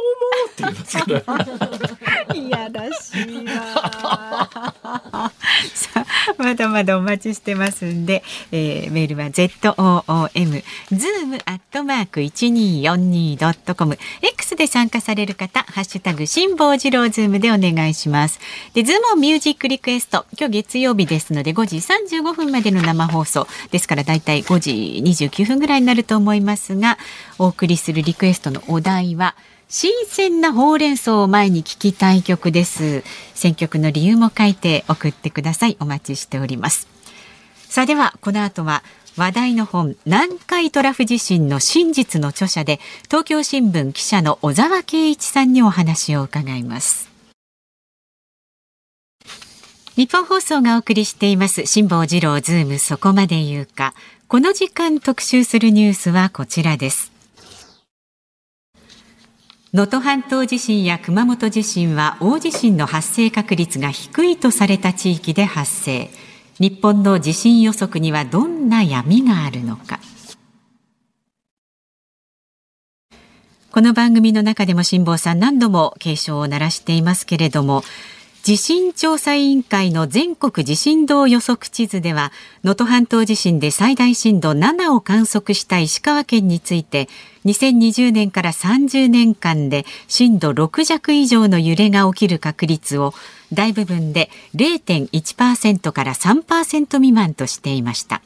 [0.48, 2.36] ーって言いますから。
[2.36, 5.32] いやらしいわ。
[5.74, 6.06] さあ
[6.38, 18.40] まだまだお待ちしてますんで、えーメールは z o o m zoom アットマーク一二四二ドットコム X で参加される方ハッシュタグ辛坊治郎ズームでお願いします。
[18.74, 26.98] でズームミュージックリクエスト今日月曜日ですので5時三十五分までの生放送ですからだいたい5時二十九分ぐらいになると思いますが
[27.38, 29.36] お送りするリクエストのお題は
[29.70, 33.04] 新鮮なほうれん草を前に聞きたい曲です。
[33.34, 35.76] 選曲の理由も書いて送ってください。
[35.82, 36.88] お待ちしております。
[37.68, 38.82] さあでは、この後は
[39.18, 47.17] 話題の本南海トラフ地震の真実の著者で東京新聞記者の小沢圭一さんにお話を伺います。
[49.98, 51.66] 日本放送がお送りしています。
[51.66, 53.96] 辛坊治郎ズームそこまで言うか。
[54.28, 57.12] この時間特集するニュースはこちらです。
[59.74, 66.12] 能登半島地震や熊本地震は大地震の発生確率が低いとされた地域で発生。
[66.60, 70.00] 日本の地震予測にはどんな闇があるのか。
[73.72, 77.84] この番組の中でも辛坊さん何度も警鐘を鳴らしていますけれども
[78.48, 82.32] 地震調査委員会の全国地震動予測地図では
[82.64, 87.10] 能登半島地震で最大震度7を観測した石川県について
[87.44, 93.14] 2020年から30年間で震度6弱以上の揺れが起きる確率を
[93.52, 98.22] 大部分で0.1%から3%未満としていました。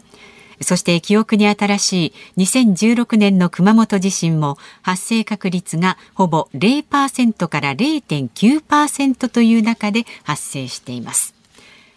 [0.62, 11.34] そして記憶に新しい2016年の熊本地震も発生確率がほぼ0%から0.9%という中で発生しています。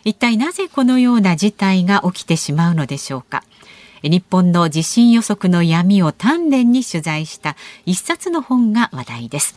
[0.04, 3.42] 一体なぜこのような事態が起きてしまうのでしょうか。
[4.02, 9.54] 日本の地震予測の闇を丹念に取材した一冊の本が話題です。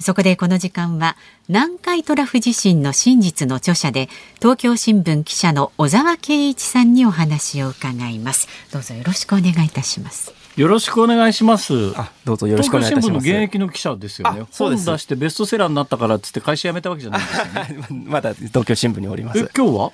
[0.00, 1.16] そこでこの時間は
[1.48, 11.92] 南海トラフ地震の真実の著者で東京新聞記者の小沢圭一さんにお話を伺いますどうぞよろしくお願いいたしますよろしくお願いします。
[11.96, 13.24] あ、どうぞよろしくお願いいたします。
[13.24, 14.46] 東京新聞の現役の記者ですよねあ。
[14.50, 17.86] そうです本出してベストセラーになったからっつって会社辞めたわけじゃないですよね。
[18.10, 19.50] まだ東京新聞におりまえす。
[19.56, 19.92] 今日は？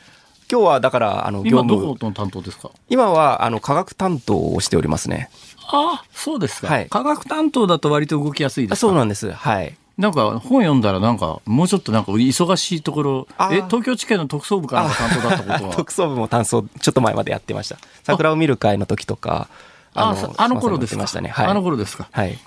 [0.51, 2.71] 今日はだから、あの、業今ど務この担当ですか？
[2.89, 5.29] 今は、あの、科学担当をしておりますね。
[5.71, 6.69] ああ、そうですか。
[6.69, 9.31] はい科学担当だと割と動きやすいですそうなんです。
[9.33, 9.77] はい。
[9.97, 15.75] なんか本読んだらなんかもうちょっとなんか忙しいところえ東京地検の特捜部かなんか担当だったことは？
[15.75, 17.79] 特捜部も担当、ちょっと前までやってました。
[18.03, 19.49] 桜を見る会の時とか、
[19.95, 21.21] あそあの頃ですか？
[21.21, 21.29] ね。
[21.29, 21.47] はい。
[21.47, 22.09] あの頃ですか？
[22.11, 22.39] はい。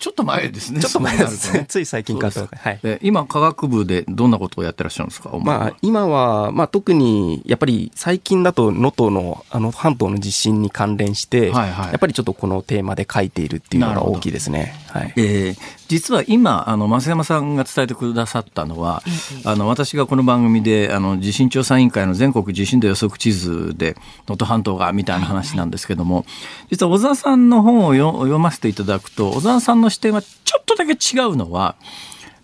[0.00, 0.80] ちょっと前ですね。
[0.80, 1.66] ちょっと前ですね。
[1.68, 2.56] つい最近からとか。
[2.56, 2.78] はい。
[2.80, 5.30] で今、科学部でどんなことをやってらっしゃるんですか？
[5.42, 14.72] まあ、今は、まあ、特に、やっぱり最近だと能登の、あの、半島の地震に関連して、はいはいやっぱりちょっとこのテーマで書いているっていうのが大きいですね。
[14.88, 15.12] はい。
[15.16, 19.02] えー実は今、あの、増山さんが伝えてくださったのは、
[19.44, 23.94] あの、私がこの番組で、あの、地震調査委員会の全国地震度予測地図で、
[24.26, 26.26] 能登半島が、みたいな話なんですけども、
[26.70, 31.76] 実は小沢さんの本を読読ませていただくと、小沢さんの視点はちょっとだけ違うのは、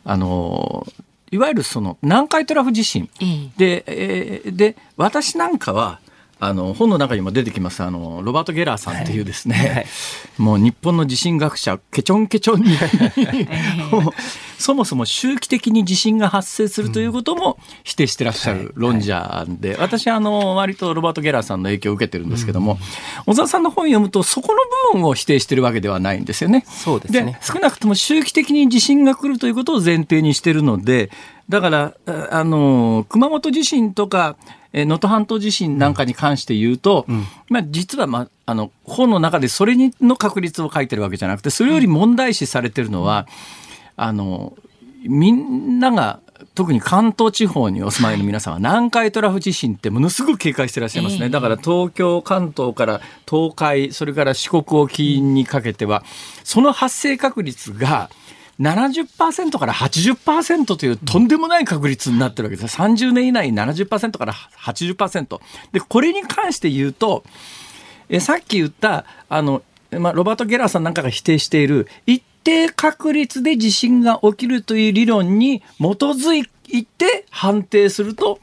[0.07, 0.87] あの、
[1.30, 3.11] いわゆるその南海トラフ地震。
[3.20, 6.00] ええで、えーで、私なんかは、
[6.46, 9.87] あの、本の中にも出てきます、あの、ロバート・ゲラーさんっていうですね、はい。
[10.42, 12.76] もう日本の地震学者、ケチョンケチョンに、
[14.59, 22.78] そもそも周期的に地震が発生するということも否定してらっしゃる論者で、私はあの、割とロバート・ゲラーさんの影響を受けてるんですけども、
[23.26, 24.59] 小沢さんの本を読むと、そこの
[24.92, 26.64] 部分を否定してるわけではないんですよね。
[26.68, 27.38] そうですね。
[27.42, 31.11] 少なくとも周期的に地震が来るということを前提にしてるので、
[31.48, 37.06] だから、ああの、熊本地震とか、えー能登半島地震なんかに関して言うと、
[37.48, 43.28] まあ、実は、まあ、あの、本の中でそれにの確率を書いてるわけじゃなくて、それより問題視されてるのは、
[43.96, 44.54] あの、
[45.04, 46.20] みんなが、
[46.54, 51.28] 特に関東地方にお住まいの皆さんは南海トラフ地震ってものすごく警戒してらっしゃいますね。
[51.28, 56.04] だから東京、関東から東海、それから四国沖にかけては、
[56.42, 58.10] その発生確率が
[58.60, 62.76] 70%から80%というとんでもない確率になってるわけです。
[62.76, 65.40] 30年以内に70%から80%。
[65.72, 67.24] で、これに関して言うと、
[68.08, 78.40] えさっき言ったあの、まあ、ロバート・ゲラーさんなんかが否定している一定確率で地震が起きるという理論に基づいて判定すると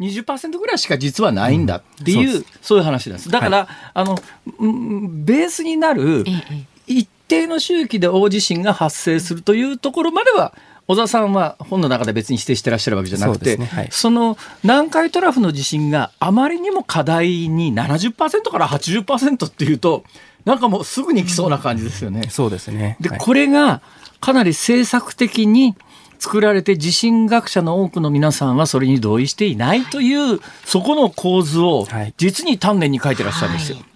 [0.00, 3.30] 20%ぐらいしか実はないんだっていう,、うんそういう話なんです。
[3.30, 4.16] だから、あの
[4.58, 10.54] うんベースになるええ一定の周期で大地震が発生するというところまでは
[10.86, 20.04] 小田さんは本の中で別に否定してらっしゃるわけじゃなくてそねはいその南海トラフの地震があまりにも課題に70%から80%っていうと
[20.44, 22.28] なんかもうすぐに来そうな感じですよね。
[22.28, 22.98] そうですね。
[23.00, 23.80] で、はいこれが
[24.20, 25.74] かなり政策的に
[26.18, 33.78] 作られて地震学者の多くの皆さんはそれに同意していないというそこの構図をはい実に丹念に書いてらっしゃるんですよ。
[33.78, 33.86] はい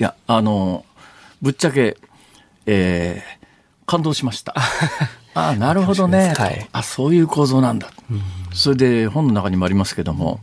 [0.00, 0.86] いや、あの、
[1.42, 1.98] ぶっちゃけ、
[2.66, 3.40] えー
[3.86, 4.54] 感動しました。
[5.34, 6.32] ああ、なるほどね。
[6.38, 7.88] はいあ、そういう構造なんだ。
[8.52, 10.38] それで本の中にもありますけども、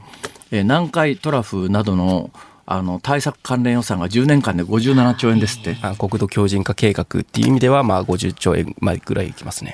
[0.52, 2.30] えー南海トラフなどの
[2.66, 5.78] あの対策関連予算が10年間で57兆円ですって。
[5.82, 9.74] あ国土強靭化計画っていう意味では、まあ、50兆円までぐらいいきますね。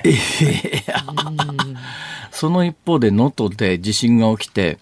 [2.30, 4.78] その一方で能登で地震が起きて、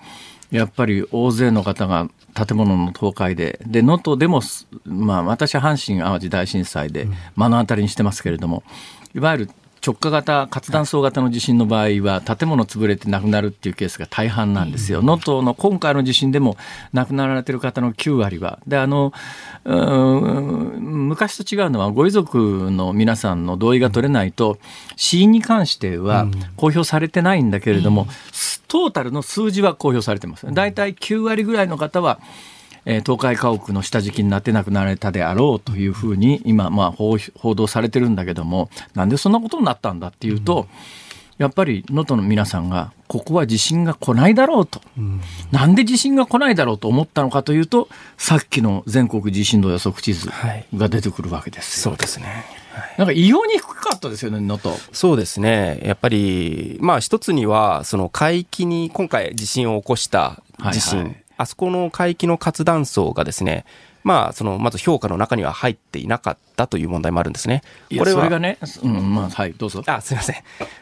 [0.51, 8.63] やっぱり大勢の方が建物の倒壊で、で、能登でもす、まあ私は阪神淡路大震災で目の当たりにしてますけれども、
[9.15, 9.51] いわゆる
[9.85, 15.03] 直下型、活断層型の地震の場合は、建物潰れて亡くなるっていうケースが大半なんですよ。
[15.03, 16.57] 能登の今回の地震でも
[16.93, 18.61] 亡くなられてる方の9割は。
[18.67, 19.13] で、あの、
[19.65, 24.59] 昔と違うのは、ご遺族の皆さんの同意が取れないと、
[24.95, 28.07] 死因に関しては公表されてないんだけれども、
[28.69, 30.47] トータルの数字は公表されてます。
[30.53, 32.21] 大体9割ぐらいの方は、
[32.85, 40.67] えー東海家屋の下敷きになって亡くなられたであろうというふうに今、まあ、報報道されてるんだけどもなんでそんなことになったんだっていうと、
[41.39, 44.81] やっぱり能登の皆さんがここは地震が来ないだろうと、
[45.51, 51.93] なんで地震が来ないだろうと思ったのかというとさっきの全国地震動予測地図はいが出てくるわけですよ。
[51.93, 52.45] そうですね。
[52.97, 54.75] なんか異様に低かったですよね能登。
[54.93, 55.81] そうですね。
[55.85, 60.43] やっぱり、まあ一つには、その海域に今回地震を起こした
[60.73, 63.65] 地震、はいはいあそこの海域の活断層がですね、
[64.05, 67.63] まあその、まず評価の中には入っていなかったという問題もあるんですね。
[67.91, 69.83] いやそれがね、うんまあ、はいどうぞ。
[69.87, 70.37] あ、すみません。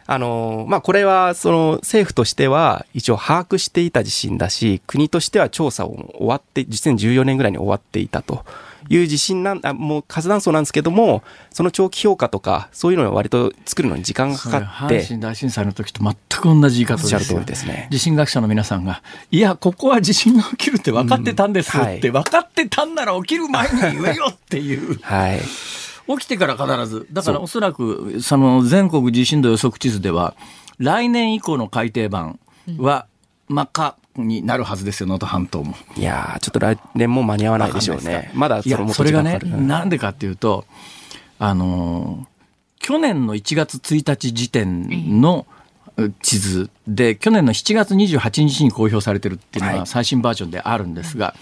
[0.06, 8.44] あの、まあ、これは、その、政府としては、一応把握していた地震だし、国としては調査を終わって、2014年ぐらいに終わっていたと
[8.90, 11.22] いう地震なん、あもう活断層なんですけども、
[11.52, 24.98] その長期評価とか、そういうのは割と作るのに時間がかかって、阪神大震災の時と全く同じ言い方ですよおっしゃる通りですね地震学者の皆さんが、いや、ここは地震が起きるって分かってたんですうんはいって、分かってたんなら起きる前に言えよっていう。
[25.02, 25.40] はい。
[26.18, 27.06] 起きてから必ず。
[27.12, 30.34] だからおそらく、その全国地震動予測地図では、
[30.78, 32.40] 来年以降の改訂版
[32.78, 33.06] は
[33.48, 35.74] 真っ赤になるはずですよ、能登半島も。
[35.96, 38.00] いやー、ちょっと来年も間に合わないでしょう。
[38.02, 38.30] ね。
[38.34, 40.64] まだいやそれがねなんでかっていうと
[41.38, 42.30] あのー
[42.82, 45.46] 去年の1月1日時点の
[45.98, 49.86] う地図で去年の7月28日に公表されてるっていうのははい。
[49.86, 51.34] 最新バージョンであるんですが、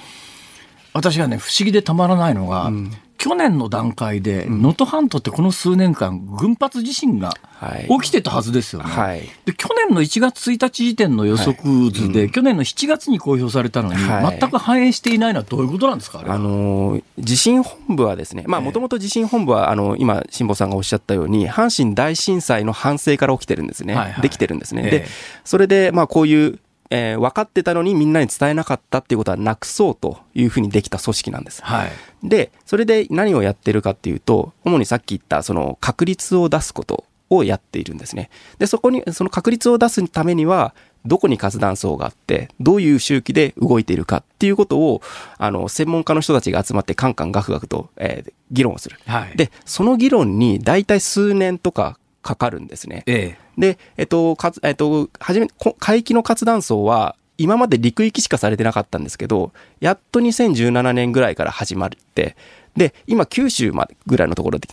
[0.93, 2.73] 私がね不思議でたまらないのが、
[3.19, 7.89] 去年の段階で、能登半島ってこの数年間、群発地震がはい。
[8.01, 8.89] 起きてたはずですよね。
[8.89, 9.29] はい。
[9.45, 14.39] で去年の1月1日時点の予測図で、去年の7月に公表されたのに、はい。
[14.39, 23.95] 全く反映していないのはどういうことなんですか、ああのー地震本部はですね、もともと地震本部は、あの、今、辛坊さんがおっしゃったように、阪神大震災の反省から起きてるんですね。
[23.97, 24.23] はいはい。
[24.23, 24.83] できてるんですね。
[24.85, 24.91] ええ。
[24.91, 25.07] で、
[25.45, 26.61] それで、まあ、こういう、
[26.91, 31.63] えー分かってたのにみんなに伝えなかったっていうことはなくそうというふうにできた組織なんです。
[31.63, 31.91] はい。
[32.23, 38.31] で、それで何をやってるかっていうと、主にさっき言った、その確率を出すことをやっているんですね。
[38.59, 40.75] で、そこに、その確率を出すためには、
[41.05, 45.03] どこに活断層があって、どういう周期で動いているかっていうことを、
[45.37, 48.99] あの、専門家の人たちが集まって、カンカンガクガクと、えー議論をする。
[49.07, 49.37] はい。
[49.37, 53.03] で、その議論に大体数年とかかかるんですね。
[53.07, 53.61] ええ。
[53.61, 62.37] で、えっと、かつ、えっと、はじめ、こ海域の活断層は、今まで陸域しかされてなかったんですけど、やっと2017年ぐらいから始まって、
[62.77, 64.69] で、今九州までぐらいのところで。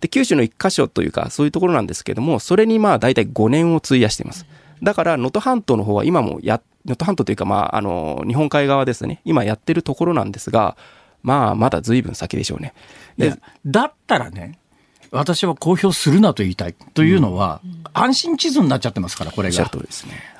[0.00, 4.46] で、九州の一箇所というか、そういうところなんですけども、それにまあ大体5年を費やしています。
[4.82, 9.20] だから、能登半島の方は今もや、能登半島というか、まあ、あの、日本海側ですね。
[9.24, 10.76] 今やってるところなんですが、
[11.22, 12.72] まあ、まだ随分先でしょうね。
[13.18, 13.36] いや
[13.66, 14.58] だったらね、
[15.12, 16.74] 私は公表するなと言いたい。
[16.94, 17.60] というのは、
[17.92, 19.70] 安心地図になっちゃってますから、これが。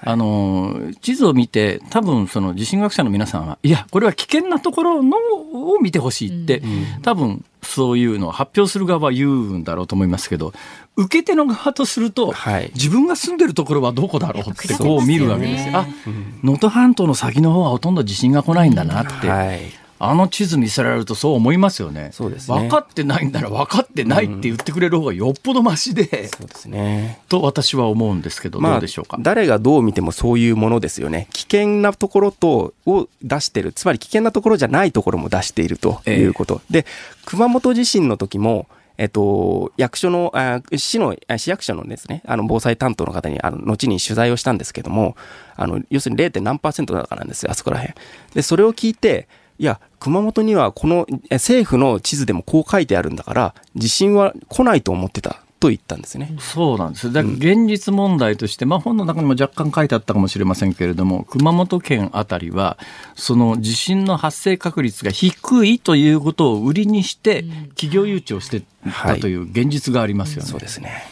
[0.03, 5.17] あの、地図を見て、多分その地震学者の皆さんは、いや、これは危険なところの
[5.53, 6.63] を見てほしいって、
[7.03, 10.53] 多分そういうのを発表する側は言うんだろうと思いますけど、
[10.97, 15.79] 受け手の側とすると、はい自分が住んでるところはどこだろうってこう見るわけですよ。
[15.79, 15.95] あね、
[16.43, 19.29] 能登半島の先の方はほとんど地震が来ないんだなって。
[19.29, 19.61] はい。
[20.03, 22.09] あの地図見せられるとそう思いますよね。
[22.13, 27.21] そうですね分かってないんなら分かってないって言ってくれる方がよっぽどマシで、そうですね。
[27.29, 29.19] と私は思うんですけど、どうでしょうか？
[29.21, 31.29] 誰がどう見てもそういうものですよね。
[31.35, 33.73] 危険なところと、を出してる。
[33.73, 36.63] つまり危険なところじゃないところも出しているということ。
[36.71, 36.87] で、
[37.27, 45.17] 熊本地震の時も、えっと、役所の、あ市の、あ市役所のですね、あの、防災担当の方に、あの、後に取材をしたんですけども、
[45.57, 46.41] あの、要するに 0.
[46.41, 47.95] 何パーセントだからなんですよ、あそこら辺。
[48.35, 49.29] で、それを聞いて、
[49.61, 56.35] いや、熊本にはこのえ政府の地図でもこう書いてあるんだから、地震は来ないと思ってたと言ったんですね。
[56.39, 57.13] そうなんです。
[57.13, 62.79] だから現実問題として、まあ本の中にも若干書いてあったかもしれませんけれども、熊本県あたりは、
[63.17, 67.45] その地震の発生確率が低いということを売りにして、
[67.77, 68.63] 企業誘致をして
[69.03, 70.49] たという現実がありますよね。
[70.49, 71.03] そうですね。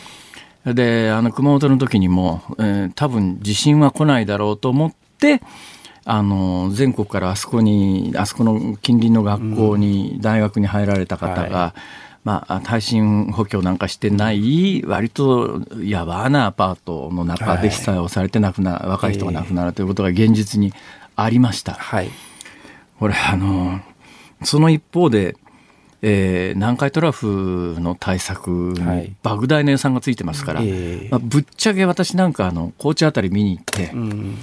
[0.64, 5.42] で、あの、熊本の時にも、えー多分地震は来ないだろうと思って、
[6.10, 11.74] あの、全国からあそこに、あそこの近隣の学校に、大学に入られた方が、は
[12.24, 20.72] まあ、耐震補強なんかしてない、割とやわなアパートの中で被災をされて亡くな、若い人が亡くなるということが現実に
[21.14, 21.74] ありました。
[21.74, 22.08] はい。
[22.98, 23.80] これ、あの、
[24.44, 25.36] その一方で、
[26.00, 34.38] えー南海トラフの対策はいに莫大な予算がついてますから、ええまあ、ぶっちゃけ私なんかあの高知あたり見に行って、うん。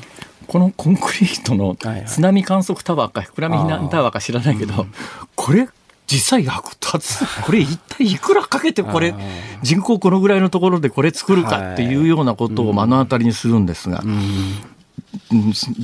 [0.48, 1.76] このコンクリートの
[2.06, 4.86] 津波観測タワーか膨らみ避難タワーか知らないけど、
[5.36, 5.68] これ
[6.08, 7.26] 実際役立つ？
[7.44, 9.14] これ一体いくらかけてこれ
[9.64, 14.54] 人口このぐらいのところでこれ作るかっていうようなことを目の当たりにするんですが、うん。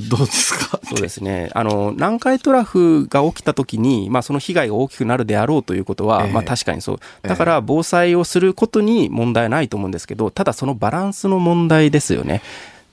[0.08, 0.78] どうですか？
[0.84, 1.50] そうですね。
[1.54, 6.32] あの、南海トラフが起きた時に、まあその被害が大きくなるであろうということは、ええ。
[6.32, 6.98] まあ確かにそう。
[7.22, 12.42] だから防災をすることに問題はないと思うんですけど、ただそのバランスの問題ですよね。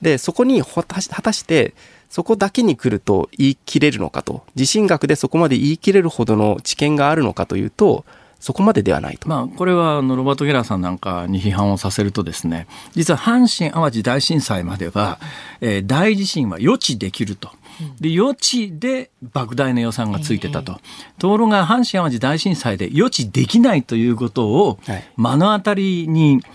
[0.02, 1.74] で、そこに果たし果たして、
[2.08, 4.44] そこだけに来ると言い切れるのかと。
[4.54, 8.04] 地震学でそこまで言い切れるほどの知見があるのかというと、
[8.40, 9.28] そこまでではないと。
[9.28, 15.20] まあ、これはあのロバート・ゲラーさんなんかに批判をさせるとですね実は阪神・淡路大震災までは、
[15.60, 17.50] えー大地震は予知できると。
[17.98, 20.80] で予知で莫大な予算がついてたと。
[21.18, 26.46] ところが阪神・淡路大震災で予知できないということをはい目の当たりにつ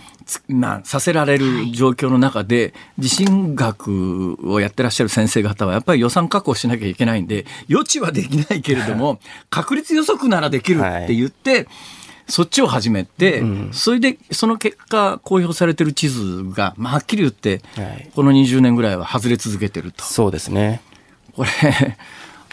[0.48, 9.20] まあ、させられる状況の中で、地震学をやってらっしゃる先生方は、やっぱり予算確保しなきゃいけないんで、予知はできないけれども、
[9.50, 11.68] 確率予測ならできるって言って、
[12.28, 18.10] そっちを始めて、それで、その結果、公表されてる地図が、まあ、はっきり言って、はい。
[18.16, 20.02] この20年ぐらいは外れ続けてると。
[20.02, 20.80] そうですね。
[21.34, 21.50] これ、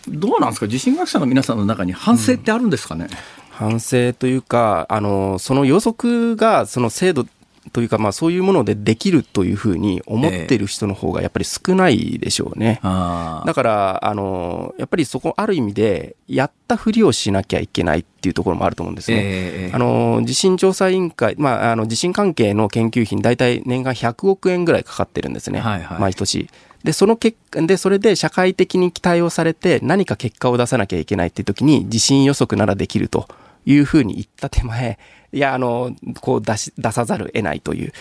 [0.08, 0.68] どうなんですか？
[0.68, 3.08] 地震学者の皆さんの中に反省ってあるんですかね、
[3.50, 7.26] 反省というか、あの、その予測が、その精度
[7.74, 12.80] というか、まあそういうものでできるというふうに思ってる人の方がやっぱり少ないでしょうね。
[12.84, 19.18] ああだから、あの、やっぱりそこ、ある意味で、やったふりをしなきゃいけないっていうところもあると思うんですね。
[19.18, 25.60] ええあの、地震調査委員会、まあ、あの、地震関係の研究費に大体年間100億円ぐらいかかってるんですね。
[25.60, 26.50] はいはい毎年。
[26.84, 33.28] で、その結果、で、それで社会的に期待をされて何か結果を出さなきゃいけないっていう時に地震予測ならできると
[33.66, 34.98] いうふうに言った手前、
[35.34, 37.94] いや、あの、こう出し、出さざるを得ないという。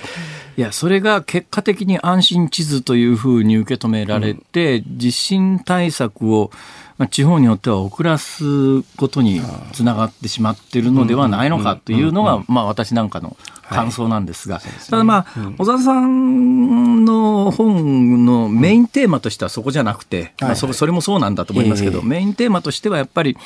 [0.58, 6.50] いや、それが結果的に安心地図というふうに受け止められて、うん、地震対策を、
[6.98, 9.40] まあ、地方によっては遅らすことに
[9.72, 13.36] つながってしまっているのではないのかというのが、まあ、私なんかの
[13.70, 23.38] 感想なんですが、はい、ただまあ、うん、小沢さんの本のメインテーマとしてはそこじゃなくて、まあ、そそれもそうなんだと思いますけど、えー、メインテーマとしてはやっぱり、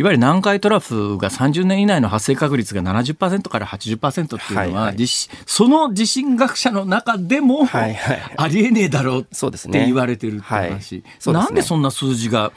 [0.00, 5.06] いわゆる南海トラフが30年以内の発生確率が70%から80%っていうのは、はいはい、
[5.44, 11.34] その地震学者の中でも、はいはい、ありえねえだろうって言われてるって話、はい。
[11.34, 12.50] ね、なんでそんな数字が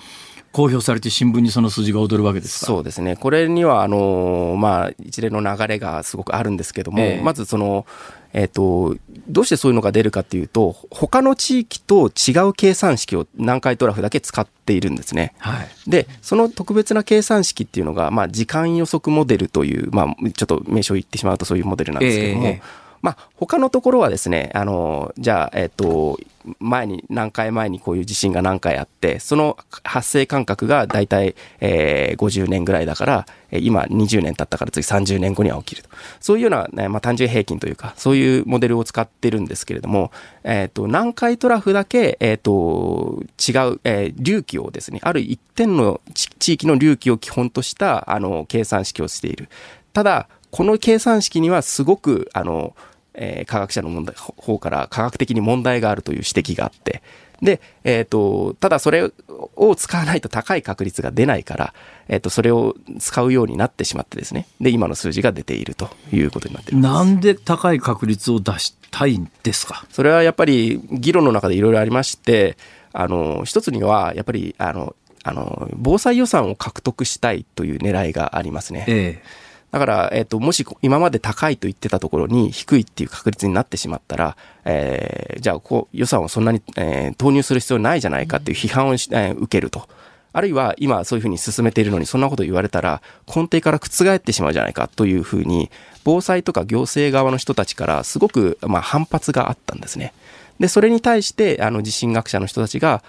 [0.53, 2.67] 公表されて新聞にその数字が踊るわけですか？
[2.67, 3.17] そうですね。
[3.17, 7.85] これには、あの、まあ、一連の流れがすごくあるんですけども、えー、まずその、
[8.33, 15.35] えっ、ー、と、どうしてそういうのが出るかっていうと、他の地域と違う計算式を南海トラフだけ使っているんですね。
[15.37, 26.17] はい、で、その特別な計算式っていうのが、まあ、時間予測モデルという、まあ、ちょっと名称を言ってしまうとそういうモデルなんですけども、えーまあ、他のところはですね、あの、じゃあ、えっ、と、
[26.59, 35.89] 前に、何回前にこういう地震が何回あって、その発生間隔が大体、えー、50年ぐらいだから、今20年経ったから次30年後には起きると。
[36.21, 40.11] そういうような、ね、まあ、単純平均というか、そういうモデルを使ってるんですけれども、
[40.45, 45.99] えっ、ー、と、南海トラフだけ、えっ、ー、と、違う、えー、隆起をですね、ある一点の
[46.39, 49.49] 地域の隆起を基本とした、あの、計算式をしている。
[49.91, 52.75] ただ、この計算式にはすごく、あの、
[53.13, 57.01] えー、科学者の問題方から科学的に問題があるという指摘があって、
[57.41, 59.11] で、えっ、ー、と、ただそれ
[59.55, 61.73] を使わないと高い確率が出ないから、
[62.07, 64.47] えっ、ー、と、それを使うようになってしまってですね。
[64.61, 66.83] で、今の数字が出ているということになっています。
[66.83, 69.85] なんで高い確率を出したいんですか？
[69.91, 72.57] それはやっぱり議論の中でいろいろありまして、
[72.93, 78.85] あの、一つには、やっぱり、あの、あの、防災予算を獲得したいという狙いがありますね。
[78.87, 79.42] ええ
[79.73, 89.89] だから、えっ、ー、と、もし今まで高いと言ってたところに低いっていう確率になってしまったら、えー、じゃあ、こう、予算をそんなに、えー、投入する必要ないじゃないかっていう批判をし、えー、受けると。
[90.31, 95.69] あるいは今そういうふうに進めているのにそんなこと言われたら根底から覆ってしまうじゃないかというふうに
[96.03, 100.11] 防災とか行政側の人たちからすごくまあ反発があったんですね。
[100.59, 103.03] で、それに対してあの地震学者の人たちが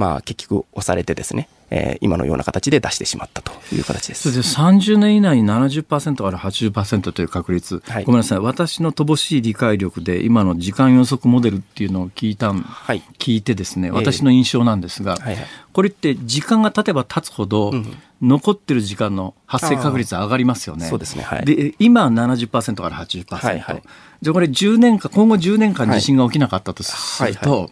[0.00, 4.32] まあ結局押されてですね、えー、今のような形で出してしまったという形です。
[4.32, 20.84] で30年以内に70%から80%という確率、はい、ごめんなさい、私の乏しい理解力で今の時間予測モデルっていうのを聞いた、はい、聞いてですね、私の印象なんですが、えーはいはい、これって時間が経てば経つほど、うん残ってる時間の発生確率上がりますよね。
[20.84, 21.22] そうですね。
[21.22, 23.34] はい、で、今70%から80%。
[23.34, 23.82] はいはい、
[24.20, 27.70] じゃあこれ10年間、今後10年間地震が起きなかったとすると、はいはいはい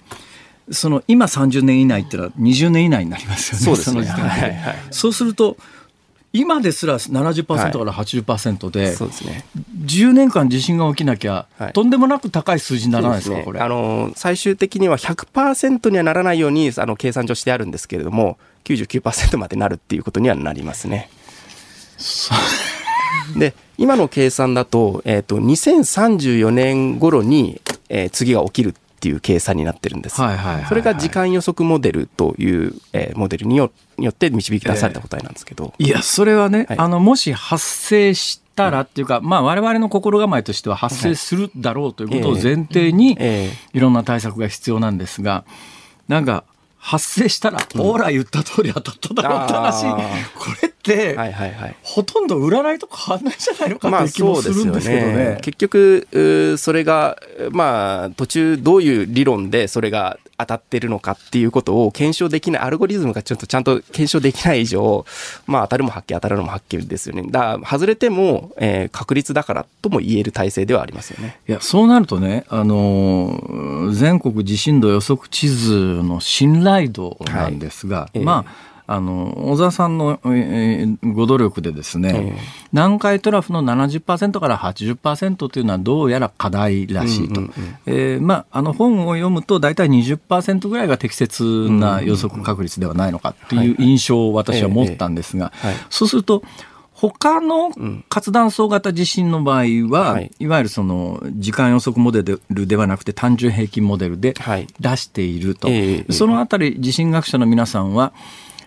[0.71, 4.19] その今30年以内ってのは20年以内になりますよね、そうですね。
[4.21, 5.57] はいはい、そうすると、
[6.33, 9.45] 今ですら70%から80%で、はい、そうですね、
[9.85, 13.61] 10年間地震が起きなきゃ、はい、とんでもなく高い数字にならないですか、ね、これ。
[13.61, 21.09] あの最終的には100%にはならないようにあの計算上してあるんですけれども、99%までなるっていうことにはなりますね。
[23.37, 30.17] で今の計算だと,、えーと、2034年頃に、えー、次が起きるっていう計算になってるんです。
[30.69, 33.71] それが時間予測モデルという、えー、モデルによ
[34.09, 35.73] って導き出された答えなんですけど。
[35.79, 43.17] えー、いや、それはね、はい、あの、もし発生したらっていうか、まあ、我々の心構えとしては発生するだろうということを前提に、
[43.73, 45.45] いろんな対策が必要なんですが、
[46.09, 46.43] なんか、
[46.81, 49.85] 発生したら、ほら言った通り当たっただろうって話、
[50.35, 55.13] これって、はいはいはい、ほとんど占いと変わんないんじゃないのかっていう気もするんですけどね。
[55.13, 57.19] まあ、ね結局、それが、
[57.51, 65.05] まあ、途中どういう理論でそれが当たってるのかっていうことを検証できない、アルゴリズムがちょっとちゃんと検証できない以上、
[65.47, 67.25] まあ当たるも発見、当たるのも発見ですよね。
[67.29, 71.41] だ外れても、えー、確率だからとも言える体制ではありますよね。
[71.49, 82.39] いや、そうなるとね、あの全国地震度予測地図の信頼度なんですが、はい、まあ、あの小沢さんの、えー、ご努力でですね、えー、
[82.73, 87.43] 南海トラフの70%から80%というのはどうやら課題らしいと、
[87.85, 95.53] えまあ、あの本を読むと大体20%ぐらいが適切な予測確率ではないのかという印象を私は持ったんですが、
[95.91, 96.43] そうすると
[96.99, 97.71] 他の
[98.09, 104.35] 活断層型地震の場合は、はい、いわゆるその時間予測モデルではなくて単純平均モデルで
[104.81, 108.13] 出していると、はいそのあたり地震学者の皆さんは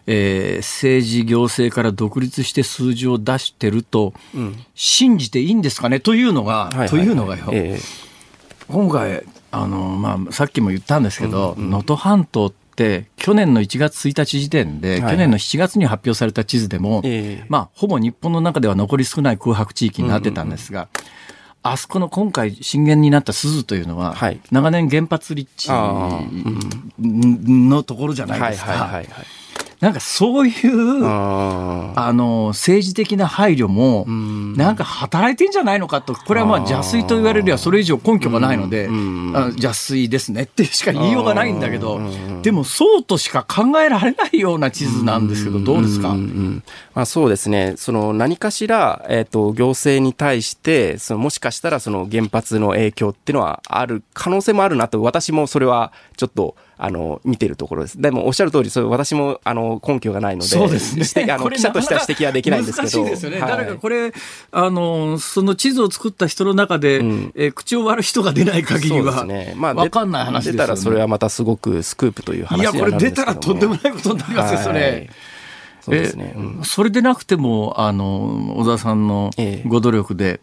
[0.08, 4.14] えー、政治行政から独立して数字を出してると、
[4.76, 6.00] 信じていいんですかね？
[6.00, 17.46] というのが、というのがよ、えー、今回あの、まあ、さっきも言ったんですけど能登、うんうん、半島っって去年の1月1日時点で、はい去年の7月に発表された地図でも、ええ。
[17.50, 20.88] まあ、ほぼ日本の中では残り少ない空白地域になってたんですが、
[21.64, 24.40] あそこの今回震源になった鈴というのは、はい。
[24.52, 26.22] 長年原発立地あ
[26.98, 28.72] のところじゃないはいですか。
[28.72, 29.08] はいはいはい。
[29.82, 34.06] なんかそういう、ああの、政治的な配慮も、
[34.56, 38.88] なんか働いてんじゃないのかと、これはまあ邪推と言われるにはそれ以上根拠がないので、
[39.34, 42.00] あ邪推ですねってしか言いようがないんだけど、
[42.44, 46.16] でもそうとしか考えられないような地図なんですけど、どうですか？
[46.94, 58.02] まあ、そうですね、その何かしら、えっと行政に対してその、もしかしたらその原発の影響っていうのはある可能性もあるなと、私もそれはちょっとあの見てるところです。
[58.02, 61.32] でもおっしゃる通り、それ私もあの根拠がないので、そうですね。
[61.32, 63.40] あのこれ記者としては指摘はできないんですけど、難しいですよね。
[63.40, 64.12] はい誰かこれ、
[64.52, 69.54] あの、その地図を作った人の中で、んえー口を割る人が出ない限りそうでは、すね。
[69.58, 70.58] まあ、わかんない話ですよね。
[70.58, 75.10] 出たらそれはまたすごくスクープという話いや、にはなるんこれ出ですけどもたらとんでもないことになりますよ、そはいれ。
[75.82, 76.34] そうですね。
[76.36, 80.40] うんえそれでなくても、あの、小沢さんのええご努力で、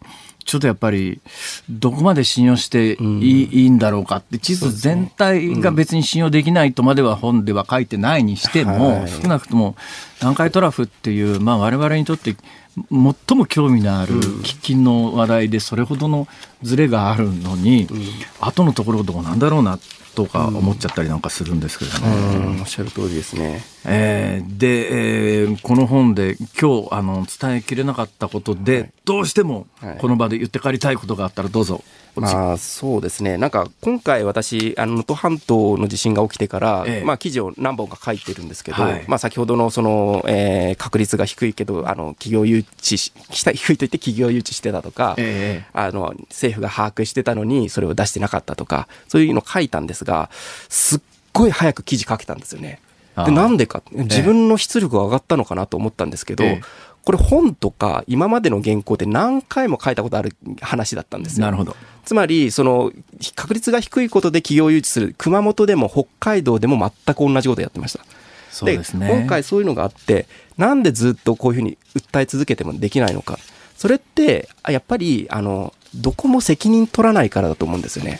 [0.49, 1.21] ちょっとやっぱり、
[1.69, 9.09] どこまで信用していい,、いいんだろうかって、地図全体が別に信用できないとまでは本では書いてないにしても、はい。
[9.09, 9.75] 少なくとも
[10.21, 12.35] 南海トラフっていう、まあ我々にとって
[12.75, 16.27] 最も興味のある喫緊の話題でそれほどの
[16.63, 17.87] ズレがあるのに、
[18.41, 19.77] 後のところどうなんだろうな
[20.15, 22.07] とか思っちゃったりなんかするんですけどね。
[22.37, 22.61] うん。
[22.61, 23.61] おっしゃる通りですね。
[23.85, 29.97] えーで、えーこの本で今日あの伝えきれなかったことで、どうしてもはい。
[29.97, 31.83] この場で言って帰りたいことがあったらどうぞ。
[32.15, 37.05] まあそうですね、なんか今回、私、あの能登半島の地震が起きてから、ええ。
[37.05, 39.05] まあ、記事を何本か書いてるんですけど、はい。
[39.07, 45.63] まあ、先ほどのその、えー確率が低いけど、あの企業誘致し、 低いと言って企業誘致してたとか、え。
[45.73, 50.29] あの政府が把握してたのに、それを出してなかったとか、そういうの書いたんですが、
[50.67, 50.99] すっ
[51.31, 52.79] ごい早く記事書けたんですよね。
[53.25, 56.61] でなんでか、自分の出力が上がったのかなと思ったんですけど、ええ
[57.09, 61.45] これ本とか今までの原稿で何回も書いたことある話だったんですよ。
[61.45, 61.75] なるほど。
[62.05, 62.91] つまり、その、
[63.35, 68.05] 確率が低いことで企業誘致する、熊本でも北海道でも全く同じことをやってました。
[68.51, 69.09] そうですね。
[69.09, 73.39] 今回そういうのがあって、なんでずっとこういうふうに訴え続けてもできないのか。
[73.77, 78.19] それって、あやっぱり、あの、どこも責任取らないからだと思うんですよね。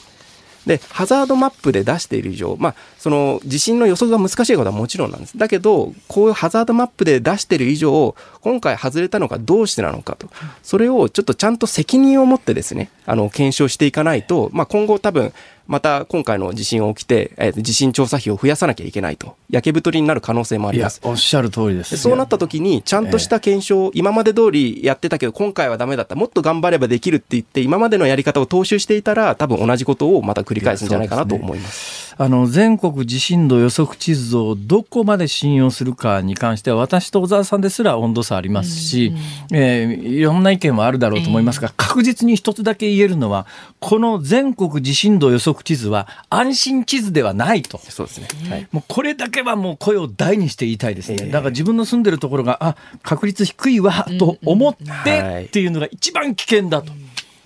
[0.66, 5.38] で、ハザードマップで出している以上、まあ、その、地震の予測が難しいことはもちろんなんです。
[5.38, 10.28] だけど、こういうハザードマップで出している以上、今回外れたのがどうしてなのかと。
[10.64, 15.34] それをちょっとちゃんと責任を持ってですね、あの、検証していかないと、まあ、今後多分、
[15.70, 19.36] また今回の地震が起きて、えー地震調査費を増やさなきゃいけないと。
[19.51, 20.99] 焼け太りになる可能性もあります。
[21.03, 21.91] おっしゃる通りです。
[21.91, 32.09] でそうなった時に、ちゃんとした検証を、今まで通りやってたけど、今回はダメだった、もっと頑張ればできるって言って、今までのやり方を踏襲していたら、多分同じことをまた繰り返すんじゃないかなと思います。
[32.22, 39.13] あの全国地震度予測地図をどこまで信用するかに関しては私と小沢さんですら温度差ありますし、
[39.53, 43.47] えーいろんな意見はあるだろうと思いますが、確実に一つだけ言えるのは
[43.80, 47.78] この全国地震度予測地図は安心地図ではないと。
[47.78, 48.28] そうですね。
[48.49, 48.67] はい。
[48.74, 51.17] もうこれだけはもう声を大にして言いたいですね。
[51.22, 55.01] ええだから自分の住んでるところが、あ、確率低いわ、と思っは
[55.39, 56.91] いてっていうのが一番危険だと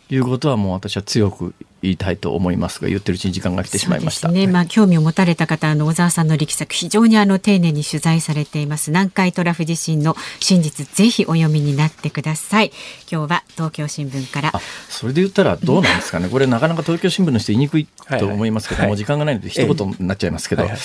[0.09, 4.27] いうことはもう私は強く言いたいと思いますが、言ってるうちに時間が来てしまいました。
[4.27, 4.51] そうですね。
[4.51, 8.91] まあ興味を持たれた方あの小沢さんの力作非常にあの丁寧に取材されています。
[8.91, 12.71] 南海トラフ地震の真実ぜひお読みになってください。
[13.11, 14.51] 今日は東京新聞から。
[14.53, 17.88] あそれで言ったらどうなんですかね、 これ、なかなか東京新聞の人言いにくい
[18.19, 18.89] と思いますけど、はいはい。
[18.91, 20.79] もう時間がないので、一言になっちゃいますけど、はいはい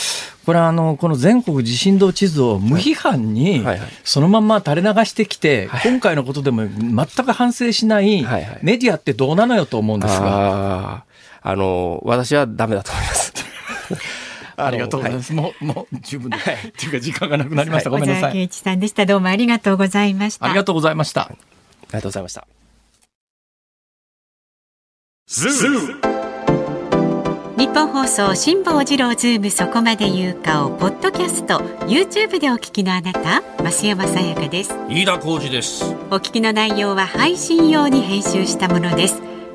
[0.49, 3.89] これはあのこの全国地震動地図を無批判にはいはい。
[4.03, 8.59] そのまんま垂れ流してきて、今回のことでも全く反省しないはいはい。
[8.63, 10.88] メディアってどうなのよと思うんですが。
[11.49, 13.33] あの、私はダメだと思います。
[14.59, 15.33] ありがとうございます。
[15.33, 16.51] もう、もう十分です。
[16.51, 17.89] っていうか時間がなくなりました。
[17.89, 18.21] ごめんなさい。
[18.21, 19.07] 小沢健一さんでした。
[19.07, 20.45] どうもありがとうございました。
[20.45, 21.23] ありがとうございました。
[21.23, 21.37] あり
[21.93, 22.47] がとうございました。
[27.57, 35.83] ニッポン放送辛坊治郎ズームそこまで言うかをポッドキャスト YouTube でお聞きのあなた増山さやかです飯田浩二です。
[36.11, 39.38] お聞きの内容は配信用に編集したものです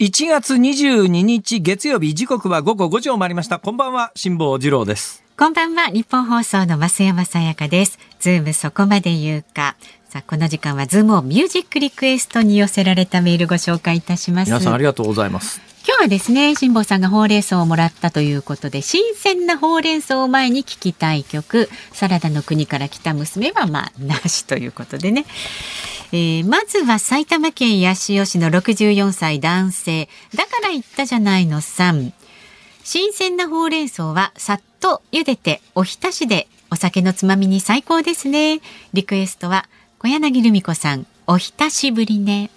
[0.00, 3.60] 1月22日月曜日時刻は午後5時を回りました。
[3.60, 5.22] こんばんは辛坊治郎です。
[5.38, 8.00] こんばんはニッポン放送の増山さやかです。
[8.18, 9.76] ズームそこまで言うか。
[10.08, 14.48] さあこの時間はズームをミュージックリクエストに寄せられたメールご紹介いたします。
[14.48, 15.60] 皆さんありがとうございます。
[15.86, 21.70] 今日はですね辛坊さんがほうれん草をもらったということで新鮮なほうれん草を前に聞きたい曲。
[21.92, 25.24] サラダの国から来た娘はまあなしということでね
[26.16, 30.08] えー、まずは埼玉県八潮市の64歳男性。
[30.32, 32.12] だから言ったじゃないのさん。
[32.84, 38.60] 新鮮なほうれん草はさっと茹でておひたしでお酒のつまみに最高ですね。
[38.92, 41.04] リクエストは小柳ルミ子さん。
[41.26, 42.48] おひたしぶりね。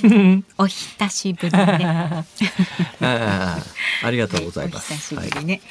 [0.56, 2.24] おひたしぶりね。
[3.02, 3.60] あ
[4.10, 4.94] りがとうございます。
[4.94, 5.62] お久しぶりね、はい、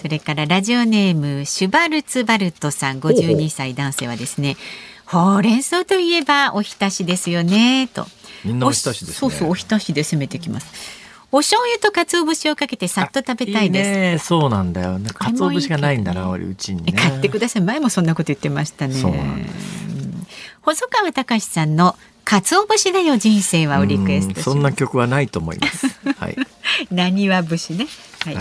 [0.00, 3.00] それからラジオネームシュバルツバルトさん。
[3.00, 4.56] 52歳男性はですね
[5.12, 8.06] ほうれん草といえばおひたしですよねと
[8.44, 11.02] みんなおひたしです、ね、そうそうおひたしで攻めてきます
[11.34, 13.88] お醤油と鰹節をかけてさっと食べたいです。
[13.88, 15.08] いいね、そうなんだよね。
[15.14, 17.62] 鰹節がないんだな、俺うちに、ね、買ってください。
[17.62, 18.94] 前もそんなこと言ってましたね。
[20.60, 25.86] 細川隆さんの鰹節だよ人生はをリクエストそんな曲はないと思います。
[26.18, 26.36] はい。
[26.90, 27.86] 何は節ね。
[28.24, 28.36] はい。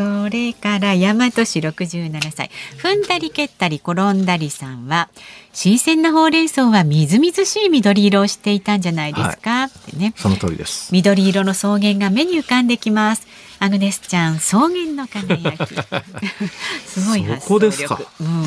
[0.00, 2.50] それから大和市67歳。
[2.78, 5.10] 踏んだり蹴ったり転んだりさんは
[5.52, 10.14] 新鮮なほうれん草はみずみずしい緑色をしていたんじゃないですか、はい、ってね。
[10.16, 10.92] その通りです。
[10.92, 13.26] 緑色の草原が目に浮かんできます。
[13.58, 15.74] アグネスちゃん草原の輝き。
[16.86, 18.06] すごい発想力。
[18.20, 18.44] うん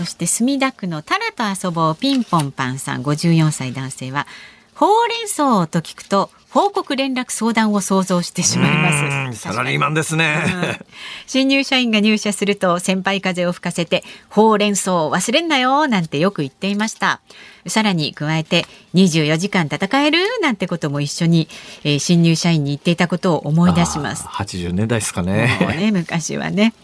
[0.00, 4.26] そして墨田区のタラと遊ぼうピンポンパンさん54歳男性は
[4.74, 9.40] ほうれん草と聞くと報告連絡相談を想像してしまいます。
[9.40, 10.42] サラリーマンですね、
[10.80, 10.86] うん、
[11.26, 17.20] 新入社員が入社すると先輩風を吹かせてほうれん草を忘れんなよなんてよく言っていました
[17.66, 21.48] さらに加えて24時間戦えるなんてことも一緒に、
[21.84, 24.24] えー、新入社員に言っていたことを思い出します。
[24.24, 25.58] 80年代ですかね。
[25.78, 26.74] ね 昔はね。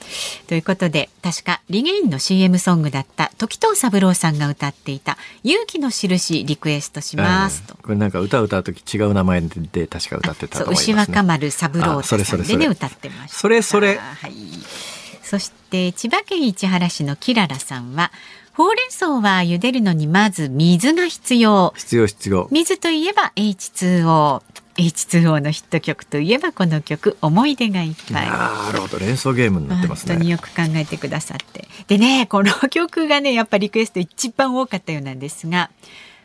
[0.47, 13.97] ということで確かリゲインの CM ソングだった時藤三郎さんが歌っていた勇気の印リクエストしますと、これなんか歌歌う時違う名前で確か歌ってたと思います、ね、牛若丸三郎さんでね歌ってましたそれそれ。
[13.97, 14.33] はい。
[15.23, 18.13] そして千葉県市原市のキララさんは
[18.57, 21.75] ほうれん草は茹でるのにまず水が必要。
[21.77, 22.49] 必要必要。
[22.51, 24.43] 水といえば H2O。
[24.79, 35.71] H2O のヒット曲といえばこの曲思い出がいっぱいなるほど連想ゲームになってますね本当によく考えてくださってでねこの曲がねやっぱリクエスト一番多かったようなんですが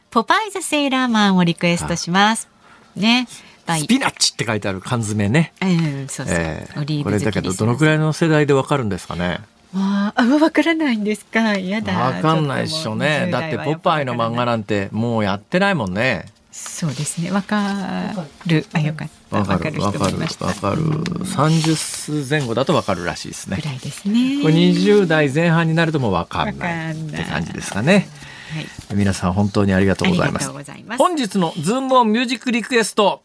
[0.09, 2.49] ポパイズセーラーマンをリクエストします
[2.97, 5.53] ねスピナッチって書いてある缶詰ね。
[5.61, 6.35] うん、そうそう。
[6.37, 9.39] えー、これだけどどのくらいの世代でわかるんですかね？
[9.73, 11.55] ああ、わからないんですか？
[11.57, 11.97] やだ。
[11.97, 13.29] わかんないっしょね。
[13.31, 16.25] だってポパイの漫画なんてもうやってないもんね。
[16.51, 17.31] そうですね。
[17.31, 18.13] わか
[18.45, 18.65] る。
[18.73, 19.37] あ、よかった。
[19.37, 19.81] わかる。
[19.81, 20.19] わかる。
[20.19, 21.25] わかる。
[21.25, 23.55] 三十数前後だとわかるらしいですね。
[23.55, 24.41] ぐらいですね。
[24.41, 28.09] これ二十代前半になるともうわかんないって感じですかね。
[28.53, 30.51] はい、皆さん本当にありがとうございます。
[30.51, 33.21] ます本日のズームオンミュージックリクエスト。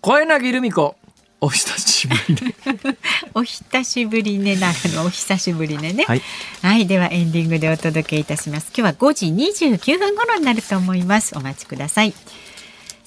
[0.00, 0.96] 小柳ルミ子。
[1.40, 2.54] お久しぶりね。
[3.34, 6.04] お久しぶりねなのお久しぶりねね。
[6.04, 6.22] はい、
[6.62, 8.72] はい、ではエンディングでお届けいたします。
[8.76, 9.26] 今日は5時
[9.68, 11.36] 29分頃になると思います。
[11.36, 12.12] お待ちください。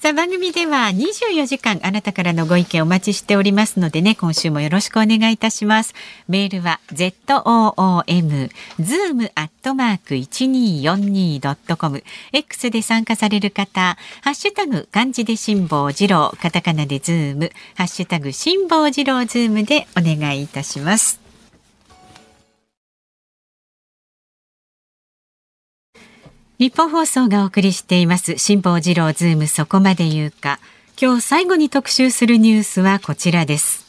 [0.01, 5.93] さあ番組では24時間あなたからのご意見お待ちしておりますのでね今週もよろしくお願いいたします。
[6.27, 8.49] メールは zoom
[8.79, 21.20] zoom アットマーク 1242.com X で参加される方ハッシュタグ漢字で辛坊治郎カタカナでズームハッシュタグ辛坊治郎ズームでお願いいたします。
[26.61, 28.37] 日本放送がお送りしています。
[28.37, 30.59] 辛坊治郎ズームそこまで言うか。
[30.95, 33.83] 今日最後に特集するニュースはこちらです。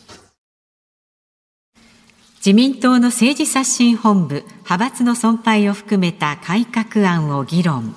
[2.37, 7.95] 自民党の政治刷新本部派閥の存廃を含めた改革案を議論。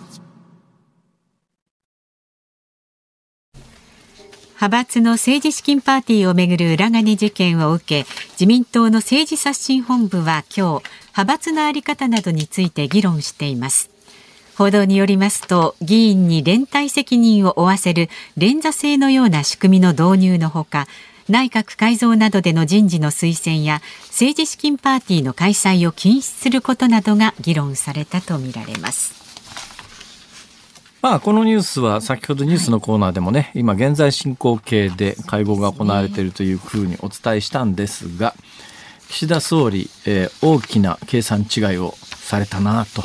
[4.56, 13.95] 派閥の政治資金パーティーをめぐる裏金事件を受け自民党の政治刷新本部は今日派閥の在り方などについて議論しています。
[14.58, 20.88] 報道によりますと議員に連帯責任を負わせる連座制のような仕組みの導入のほか
[21.28, 29.26] 内閣改造などでの人事の推薦や政治資金パーティーの開催を禁止することなどが議論されたとみられます。
[31.02, 38.34] まあ、このニュースは先ほどニュースのコーナーでもね、今現在進行形で会合が行われているというふうにお伝えしたんですが、
[39.10, 43.04] 岸田総理、えー、大きな計算違いをされたなと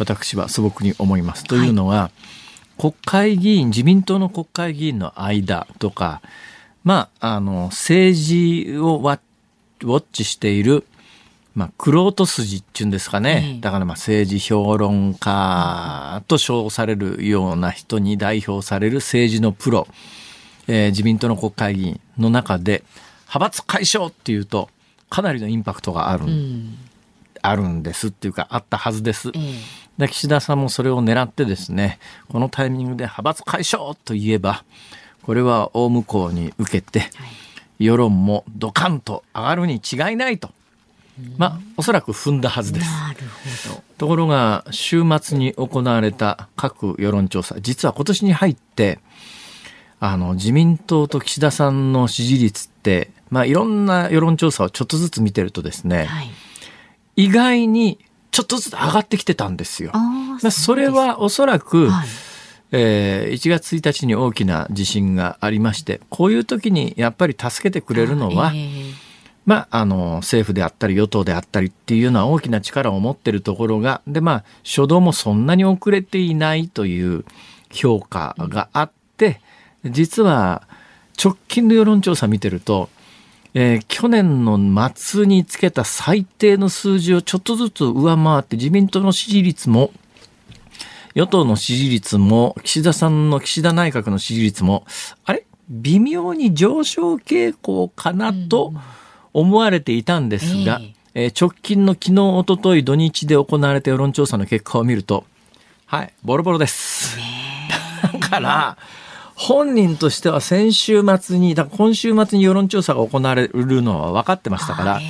[0.00, 1.44] 私は素朴に思います。
[1.44, 2.10] というのは、
[2.78, 6.22] 国会議員、自民党の国会議員の間とか、
[6.82, 9.18] まあ、あの、政治をウォ
[9.98, 10.86] ッチしている、
[11.54, 13.58] まあ、クロート筋っていうんですかね。
[13.60, 19.86] だからまあ政治評論家と称されるような人に代表される政治のプロ、
[20.68, 22.82] えー、自民党の国会議員の中で、
[23.22, 24.70] 派閥解消っていうと、
[25.10, 26.78] かなりのインパクトがある、うん、
[27.42, 29.32] あるんですっていうか、あったはずです。
[29.98, 34.64] で岸田さんもそれを狙ってですねこのタイミングで派閥解消といえば
[35.22, 37.04] これは大向こうに受けて、
[37.78, 40.50] 世論もドカンと上がるに違いないと。
[41.36, 42.86] まあ、おそらく踏んだはずです。
[43.98, 49.00] ところが、週末に行われた各世論調査、実は今年に入って、
[50.00, 56.30] あの、自民党と岸田さんの支持率って、まあ、いろんな世論調査をちょっとずつ見てるとですね、はい、
[57.16, 57.98] 意外に
[58.30, 59.92] ちょっとずつ上がってきてたんですよ。
[60.40, 62.08] そそれはおそらく、はい、
[62.72, 68.94] えー、1月1日に大きな地震がありましてこういう時にやっぱり助けてくれるのは、えー、
[69.44, 77.24] まあ、あの政府であったり与党であったりっていうような大きな力を持ってるところがでまあ初動もそんなに遅れていないという
[77.72, 79.40] 評価があって
[79.84, 80.62] 実は
[81.22, 82.88] 直近の世論調査見てると
[83.54, 84.58] えー、去年の
[84.94, 89.90] 末につけた最低の数字をちょっとずつ上回って自民党の支持率も
[91.14, 94.84] 与党の支持率も岸田さんの岸田内閣の支持率も
[95.24, 95.44] あれ？
[95.70, 98.74] 微妙に上昇傾向かなと
[99.32, 100.80] 思われていたんですが、
[101.14, 105.24] えー、直近の昨日、おととい土日で行われた世論調査の結果を見ると、
[105.86, 107.16] はい、ボロボロです。
[108.12, 108.76] だから、
[109.40, 115.00] 本人としては先週末に、だ今週末に世論調査が行われるのは分かってましたから、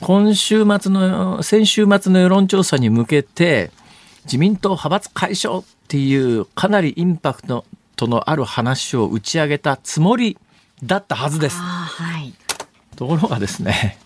[0.00, 3.70] 今週末の、先週末の世論調査に向けて、
[4.26, 7.64] 自民党派閥解消っていうかなりインパクト
[8.06, 10.36] のある話を打ち上げたつもり
[10.84, 11.56] だったはずです。
[11.56, 12.34] はい、
[12.96, 13.96] ところがですね、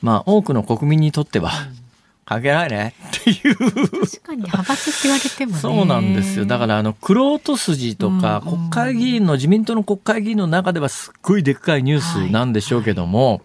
[0.00, 1.83] まあ多くの国民にとっては、うん
[2.24, 3.52] 関係ないねってい。
[3.52, 6.46] う確かに派閥って言われてもそうなんですよ。
[6.46, 13.32] だからあのクロート筋とか、国会議員の自民党の国会議員の中ではすっごいでっかいニュースなんでしょうけども、はい。
[13.32, 13.42] はい、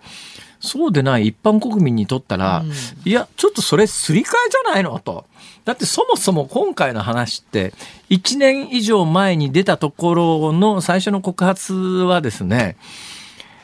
[0.62, 2.72] そうでない一般国民にとったら、うん、
[3.06, 4.98] いやちょっとそれすり替えじゃないの？
[5.00, 5.26] と。
[5.66, 7.74] だってそもそも今回の話って
[8.10, 12.76] 1年以上前に出たところの最初の告発はですね、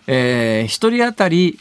[0.05, 1.57] えー、1人当たり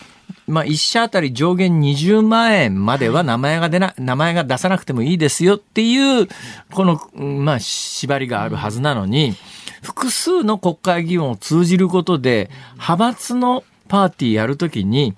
[0.46, 6.28] まあ、1社あたり上限20万円までは名前が出な、名前が出さなくてもいいですよっていう、
[6.72, 9.34] この、まあ、縛りがあるはずなのに、
[9.82, 15.14] 複数の国会議員を通じることで、派閥のパーティーやるときに、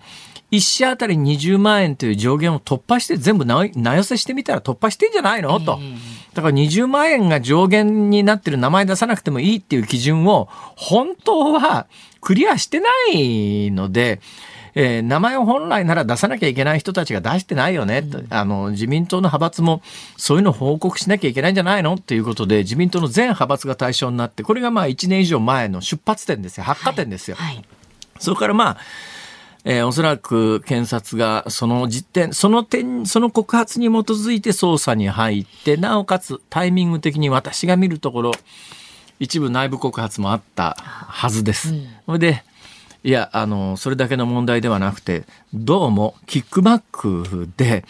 [0.53, 5.59] 1社あたり20万円という上限を突破して全部名寄せしてみたら突破してんじゃないの？
[5.59, 5.81] と。
[6.35, 11.89] だから20万円が上限になってる名前出さなくてもいいっていう基準を本当は
[12.21, 14.21] クリアしてないので、
[14.79, 19.81] えー、名前を本来なら出さなきゃいけない人たちが出してないよね、うん、あの自民党の派閥も
[20.19, 21.95] そういうのを報告しなきゃいけないんじゃないの？
[21.95, 26.65] っていうことで自民党の全派閥が対象になってこれがまあ1年以上前の出発点ですよ。
[26.65, 27.37] 発火点ですよ。
[27.37, 27.55] はい。
[27.57, 27.65] はい、
[28.19, 28.77] それからまあ
[29.69, 38.33] えー、おそらく検察がその実点、その点、その告発に基づいて捜査に入って、なおかつタイミング的に私が見るところ、
[39.19, 41.75] 一部内部告発もあったはずです。
[42.07, 42.45] それで、
[43.07, 47.85] いや、あの、それだけの問題ではなくて、どうもキックバックで、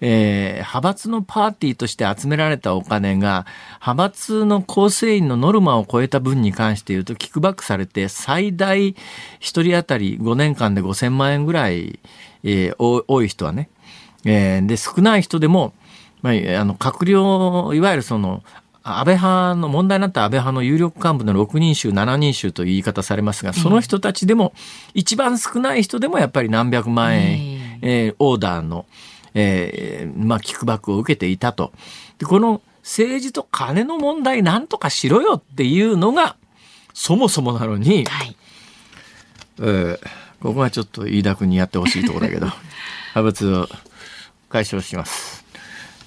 [0.00, 3.44] えー、派閥のパーティーとして集められたお金が、
[3.82, 8.94] 派閥の構成員のノルマを超えた分に関して言うと、キックバックされて、最大1
[9.40, 12.00] 人当たり5年間で5000万円ぐらい、
[12.42, 13.68] えー、多い人はね。
[14.24, 15.74] えー、で、少ない人でも、
[16.22, 18.42] まあ、あの、閣僚、いわゆるその、
[18.86, 24.52] 安倍派の問題になった安倍派の有力幹部の6人衆7人衆という言い方されますがその人たちでも
[24.92, 28.84] 一番少ない人でもやっぱり何百万円、えー、オーダーの、
[29.32, 31.72] えーまあ、キックバックを受けていたと。
[32.18, 36.36] でこの政治と金の問題なんとかしろよっていうのが
[36.92, 38.36] そもそもなのに、はい、
[39.60, 39.98] えー、
[40.42, 42.46] ここはちょっと飯田君にやってほしいところだけど
[43.16, 43.68] 派閥を
[44.50, 45.42] 解消します。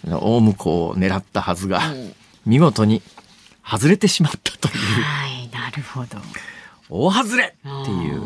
[0.08, 1.82] 大向こうを狙ったはずが、
[2.48, 3.02] 見事に
[3.64, 6.18] 外れてしまったというはい、なるほど。
[6.90, 8.24] 大外れっていう。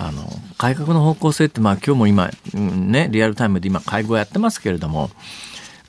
[0.00, 0.28] あの
[0.58, 5.10] 改革の方向性って、まあ、今日も今、うんね、リアルタイムで今会合やってますけれども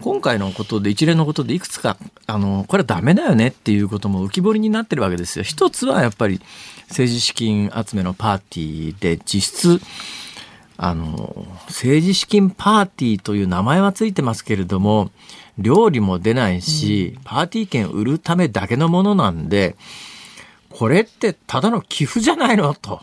[0.01, 1.95] 今回のことで一連のことでいくつか
[2.25, 5.43] あのこれはダメだよねっていうことも浮き彫りになってるわけですよ。
[5.43, 6.41] 一つはやっぱり
[6.87, 9.81] 政治資金集めのパーティーで実質
[10.77, 15.11] あの政治資金パーティーという名前はついてますけれども
[15.59, 19.75] 料理も出ないし、パーティー券売るためだけのものなんで
[20.69, 23.01] これってただの寄付じゃないのと。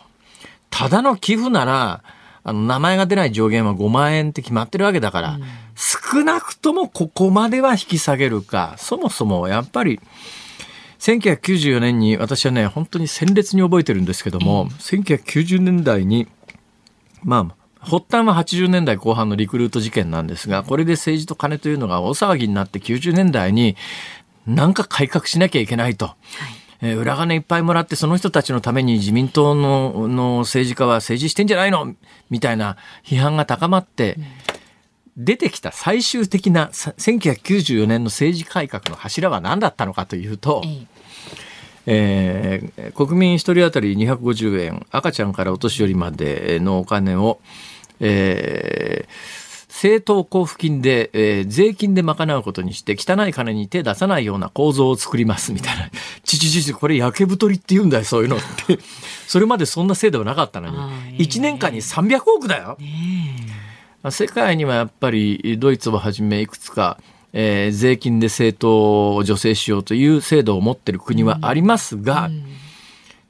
[0.70, 2.02] ただの寄付なら、
[2.44, 5.38] あの、名前が出ない上限は5万円って決まってるわけだから、
[5.74, 10.00] 少なくともここまでは引き下げるか、そもそもやっぱり、
[11.00, 16.28] 1994年に私はね、本当に鮮烈に覚えてるんですけども、1990年代に、
[17.22, 17.55] まあ、
[17.86, 23.76] 発端は80年代後半のリクルート事件なんですが、これで政治と金というのが大騒ぎになって90年代に、
[24.46, 26.14] なんか改革しなきゃいけないと。
[26.82, 31.94] えー裏金いっぱいもらってその人たちのために自民党のの政治家は政治してんじゃないの？
[32.28, 34.18] みたいな批判が高まって、
[35.16, 40.86] 出てきた最終的なさ1994年の政治改革の柱は何だったのかというと、ええ。
[41.86, 47.40] えー国民一人当たり250円赤ちゃんからお年寄りまでのお金を、
[48.00, 55.90] えー政党交付金で、えー税金で賄うことにして汚い金に手出さないような構造を作りますみたいな。
[56.24, 58.78] ちちちち、これ焼け太りって言うんだよ、そういうのって。
[59.28, 62.78] それまでそんな制度はなかったのあに、ー1年間に300億だよ。
[64.10, 66.98] 世界にはやっぱりドイツをはじめいくつか、
[67.34, 72.30] えー税金で政党を助成しようという制度を持っている国はありますが、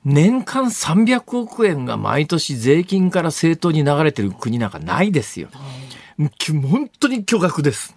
[0.06, 5.48] 年間300億円が毎年税金から政党に流れてる国なんかないですよ。
[6.38, 7.96] き本当に巨額です。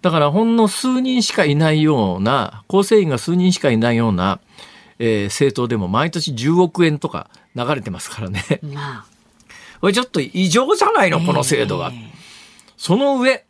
[0.00, 4.38] だからほんの数人しかいないような、構成員が数人しかいないような、
[5.00, 8.44] えー政党でも毎年10億円とか流れてますからね。
[8.62, 9.04] まあ。
[9.80, 11.90] これちょっと異常じゃないの、この制度が。
[12.76, 13.44] その上、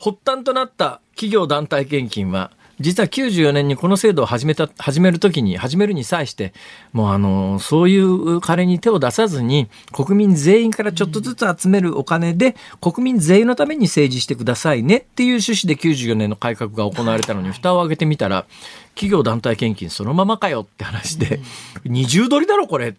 [0.00, 6.52] 発端となった企業団体献金は、実は94年にこの制度を始めた、始めるときに、始めるに際して、
[6.92, 18.46] もうあの、そういう金に手を出さずに、国民全員からちょっとずつ集めるお金で、国民全員のために政治してくださいねっていう趣旨で94年の改革が行われたのに、蓋を開けてみたら、
[18.94, 21.40] 企業団体献金そのままかよって話で、
[21.84, 22.98] 二重取りだろこれって。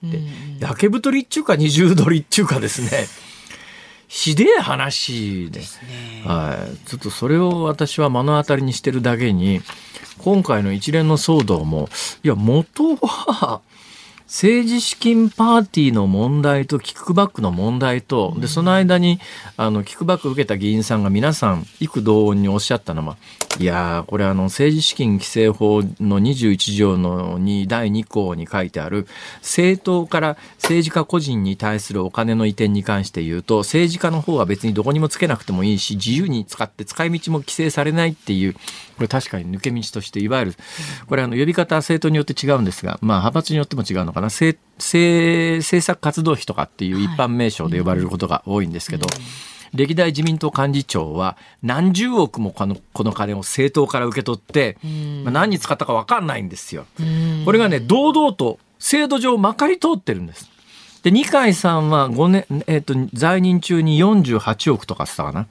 [0.59, 3.07] 焼け太りっちゅうか二重取りっちゅうかですね。
[4.09, 6.23] ひでえ話ですね。
[6.25, 9.61] はい、ちょっとそれを私は目の当たりにしてるだけに
[10.17, 11.89] 今回の一連の騒動も
[12.23, 13.61] いや元は
[14.29, 19.19] 政治資金パーティーの問題とキックバックの問題とでその間に
[19.57, 23.17] あのキックバックを受けた議員さんが皆さん幾同音におっしゃったのは
[23.59, 29.07] いやーこれあの政治資金規正法の21条の2第2項に書いてある
[29.37, 38.55] 政党から政治家個人に対するお金の移転に関して言うと政治家の方は別にどこにもつけなくてもいいし自由に使って使い道も規制されないっていう
[38.99, 40.55] これ確かに抜け道としていわゆる
[41.07, 49.07] これあの呼び方は政党によって違うんですがまあ派閥によっても違うのかな政政政策活動費とかっていう一般名称で呼ばれることが多いんですけど、
[49.73, 54.77] 歴代自民党幹事長は何十億もこのこの金を政党から受け取って、
[55.23, 56.85] まあ、何に使ったか分かんないんですよ。
[57.45, 60.49] これがね堂々と制度上まかり通ってるんです。
[61.03, 65.47] で二階さんは5年、えっと在任中に48億とかしたかな。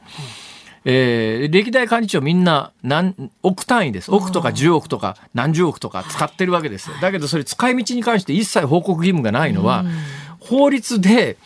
[0.85, 4.13] えー歴代幹事長みんな何億単位です。
[4.13, 6.97] 億とか10億とか何十億とか使ってるわけですよ。
[7.01, 9.85] だけどそれ使い道に関して一切報告義務がないのは、
[10.41, 11.37] 法律で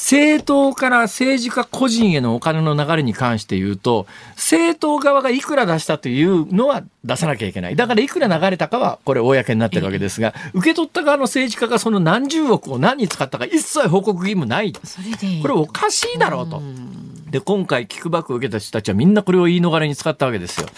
[0.00, 7.76] 政党から政治家個人へのお金の流れに関して言うと、政党側がいくら出したというのは出さなきゃいけない。
[7.76, 14.72] だからいくら流れたかはこれ公になってるわけですが、受け取った側の政治家がその何十億を何に使ったか一切報告義務ない。
[15.42, 16.62] これおかしいだろうと。
[17.30, 20.68] で、今回、キックバックを受けた人たちはみんなこれを言い逃れに使ったわけですよ。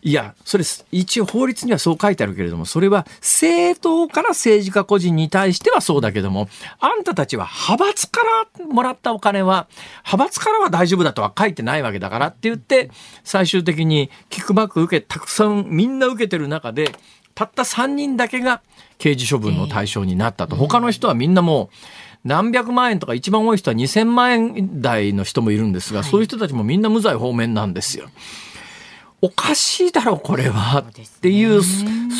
[0.00, 8.20] いや、それ、一応法律にはそう書いてあるけれども、それは政党から政治家個人に対してはそうだけども、あんたたちは派閥か
[8.58, 9.66] らもらったお金は、
[10.04, 12.90] 派閥からは大丈夫だとは書いてないわけだからって言って、
[13.24, 16.94] 最終的にキックバック受け、たくさんみんな受けてる中で、
[17.34, 18.62] たった3人だけが
[18.98, 20.54] 刑事処分の対象になったと。
[20.54, 21.76] 他の人はみんなもう、
[22.28, 28.10] 何百万円とか一番多い人は2000万円台の人もいるんですが、そういう人たちもみんな無罪方面なんですよ。
[29.22, 30.80] おかしいだろ、これは。
[30.80, 31.62] っていう、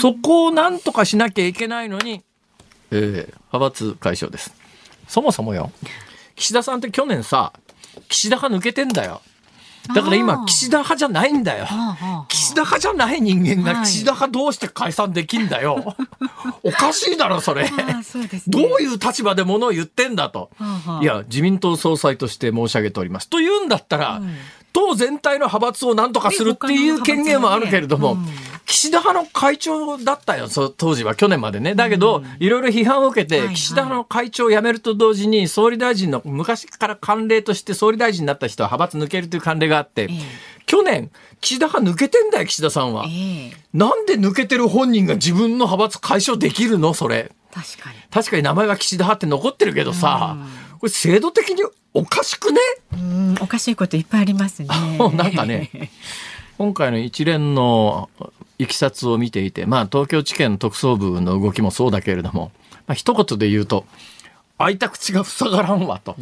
[0.01, 2.23] そこをなんとかしなきゃいけないのに、
[2.91, 4.53] えー派閥解消です。
[5.07, 5.71] そもそもよ、
[6.37, 7.53] 岸田さんって去年さ、
[8.09, 9.21] 岸田派抜けてんだよ。
[9.95, 11.67] だから今岸田派じゃないんだよ。
[12.29, 15.97] 岸田派じゃない人間はいが岸田派どうして解散できんだよ。
[16.63, 17.71] おかしいだろ、それ。
[18.47, 20.51] どういう立場でものを言ってんだと。
[21.01, 23.29] いや、自民党総裁として申し上げております。
[23.29, 24.21] というんだったら、
[24.73, 28.17] 党全体の派閥を何とかするっていう権限はあるけれども、
[28.69, 30.47] 岸田派の会長だったよ、
[30.77, 31.75] 当時は去年までね。
[31.75, 40.19] だけど、いろいろ批判を受けて、岸田派の会長を辞めると同時に、総理大臣の昔から慣例として総理大臣になった人は派閥抜けるという慣例があって、ええ
[40.67, 41.11] 去年、
[41.41, 43.07] 岸田派抜けてんだよ、岸田さんは。
[43.09, 47.33] ええなんで抜けてる本人が自分の派閥解消できるのそれ。
[47.55, 47.97] 確かに。
[48.11, 50.37] 確かに名前は岸田派って残ってるけどさ、
[50.79, 51.63] これ制度的に
[51.95, 52.61] おかしくね？
[52.93, 54.69] うん、おかしいこといっぱいありますね。
[55.15, 55.71] なんかね、
[56.59, 58.11] 今回の一連の
[58.59, 62.51] いきさつを見ていて、まあ東京地検特捜部の動きもそうだけれども、
[62.87, 63.85] まあ一言で言うと、
[64.59, 66.17] 開いた口が塞がらんわと。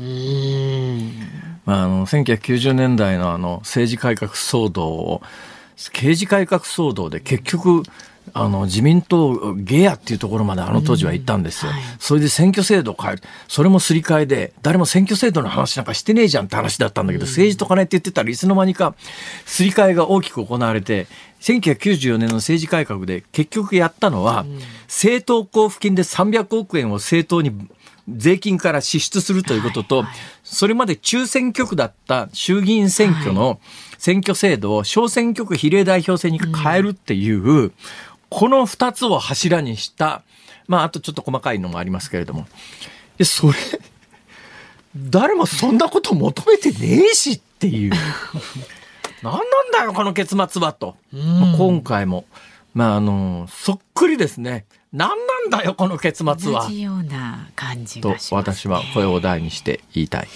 [1.65, 5.23] まあ、あの、1990年代のあの政治改革騒動を、
[5.93, 7.83] 刑事改革騒動で結局、
[8.39, 11.73] あの、自民党ゲアっていうところまであの当時は行ったんですよ。
[11.73, 11.83] はい。
[11.99, 13.23] それで選挙制度を変える。
[13.49, 18.95] それもすり替えで、誰も選挙制度の話なんかしてねえじゃんって話だったんだけど、政治と金って言ってたらいつの間にか
[19.47, 21.07] すり替えが大きく行われて、
[21.41, 24.45] 1994年の政治改革で結局やったのは、
[24.87, 27.53] 政党交付金で300億円を政党に
[28.09, 30.05] 税金から支出するということと、
[30.45, 33.61] それまで中選挙区だった衆議院選挙の
[33.99, 37.73] 選挙制度を小選挙区比例代表制に変えるっていう、
[38.29, 40.23] この二つを柱にした、
[40.67, 42.45] まあ、あとちょっと細かいのもありますけれども、い
[43.19, 43.55] やそれ、
[44.97, 47.93] 誰もそんなこと求めてねえしっていう。
[49.23, 50.97] 何なんだよ、この結末はと。
[51.13, 52.25] まあ今回も、
[52.75, 54.67] まあ、あの、そっくりですね。
[54.93, 56.69] 何なんだよ、この結末は同。
[56.69, 58.55] じような感じとがします、ね。
[58.55, 60.29] 私は声を大にして言いたい。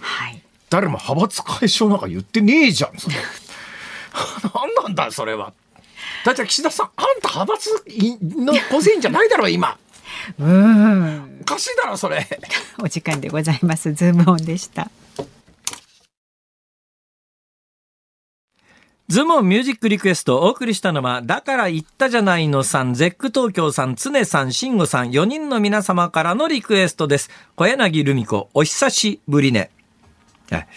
[0.00, 0.42] はい。
[0.68, 3.16] 誰も派閥解消なんか言ってねえじゃん、それ。
[4.54, 5.52] 何なんだよ、それは。
[6.24, 7.70] だって岸田さん、あんた派閥
[8.20, 9.76] の個人じゃないだろ、今。
[10.38, 11.38] うん。
[11.40, 12.26] おかしいだろ、それ。
[12.78, 13.92] お時間でございます。
[13.94, 14.90] ズームオンでした。
[19.08, 27.28] ズモンミュージックリクエストをお送りしたのは、だから言ったじゃないのさん、ゼック東京さん、常さん、慎吾さん、4人の皆様からのリクエストです。
[27.56, 29.70] 小柳ルミ子、お久しぶりね。
[30.48, 30.68] はい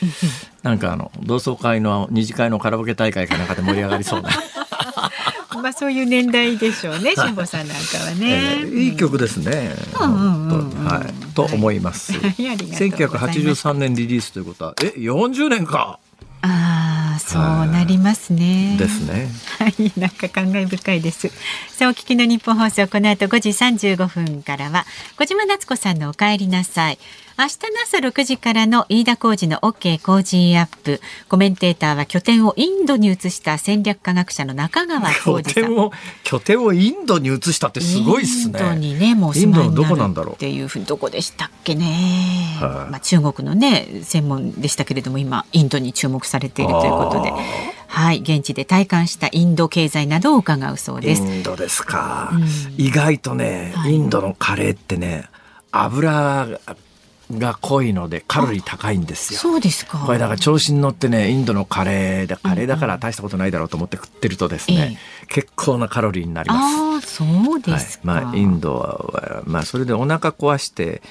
[0.64, 4.30] なんかあの、同窓会の二次会のカラオケ大会かなんかで盛り上がりそうな。
[5.64, 8.64] まあそういう年代でしょうね、辛坊さんなんかはえね。
[8.66, 9.72] ーいい曲ですね。
[10.00, 11.34] うんうんうんうん本当にはい。
[11.34, 12.12] と思います。
[12.12, 13.04] はいありがとうございます
[13.64, 16.00] 1983年リリースということは、え、40年か。
[16.46, 17.42] ああ、そう
[17.72, 18.76] なりますね。
[18.78, 19.30] ですね。
[19.60, 21.30] はい、なんか感慨深いです。
[21.70, 23.50] さあ、お聞きの日本放送、この後5時
[23.96, 24.86] 35分からは、
[25.18, 27.00] 小島夏子さんのお帰りなさい。
[27.36, 31.02] 明日の朝6時からの飯田浩二の OK 工事アップ。
[31.30, 35.64] コメンテーターは拠点をインドに移した戦略科学者の中川拠浩二さん。
[35.66, 35.92] 点を、
[36.24, 38.60] 拠点をインドに移したってすごいっすね。
[38.60, 42.58] インドにね、もうインドの住まいになるどこなんだろうっていうふうにどこでしたっけね。
[42.62, 47.34] はいまあ中国のね専門でしたけれども今インドに注目されているということで、
[47.88, 51.24] はい現地で体感したインド経済などを伺うそうです。
[51.24, 52.32] インドですか。
[52.78, 55.26] 意外とね、インドのカレーってね、
[55.72, 56.48] 油
[57.32, 59.40] が濃いのでカロリー高いんですよ。
[59.40, 60.00] そうですか。
[60.00, 64.98] これだから調子に乗ってね、インドのカレーで、カレーだから大したことないだろうと思って食ってるとですね、
[65.28, 66.60] 結構なカロリーになります。
[66.60, 67.24] ああそ
[67.56, 68.12] うですか。
[68.12, 71.02] はい、まあインドはまあそれでお腹壊して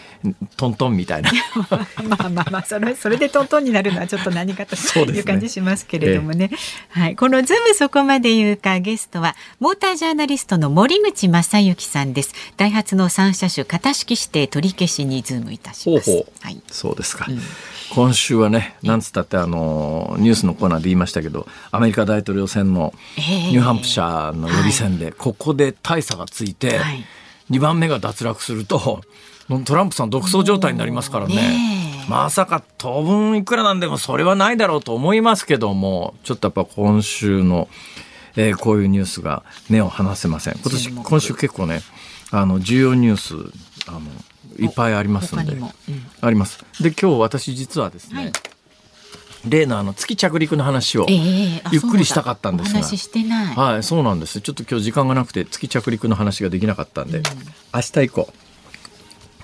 [0.57, 1.31] トントンみたいな
[2.09, 6.51] まあまあまあそれそれでトントンになるのはちょっと何かと ねいう感じしますけれどもね。
[6.91, 12.35] はい、このズームそこまで言うかゲストはモータージャーナリストの森口将之さんです。
[12.57, 16.02] ダイハツの三車種型式指定取り消しにズームいたします。
[16.11, 16.63] はい。
[16.69, 17.27] そうですか、
[17.95, 27.05] 今週はねなんつったってあのニュースのコーナーで言いましたけどアメリカ大統領選のええニューハンプシャーの予備選で、ここで大差がついて、はい。
[27.51, 29.03] 2番目が脱落すると
[29.65, 31.35] トランプさん独走状態になりますからね。
[31.35, 32.11] ねえ。
[32.11, 37.69] まさか当分いくらなんでもそれはないだろうと思いますけどもちょっとやっぱ今週の、
[38.37, 40.55] えーこういうニュースが目を離せません。
[40.55, 41.83] 今年今週結構ね
[42.31, 43.35] あの重要ニュース
[43.87, 44.01] あの
[44.59, 45.53] いっぱいありますんで。
[45.53, 45.71] うん。
[46.21, 46.65] あります。
[46.81, 48.33] で今日私実はですね、はい。
[49.49, 52.81] 例のあの月着陸の話を、ゆっくりしたかったんですが。
[52.81, 53.55] お話ししてない。
[53.55, 54.41] はいそうなんです。
[54.41, 57.23] ちょっと今日時間がなくて月着陸の話ができなかったんで、
[57.75, 58.33] 明日以降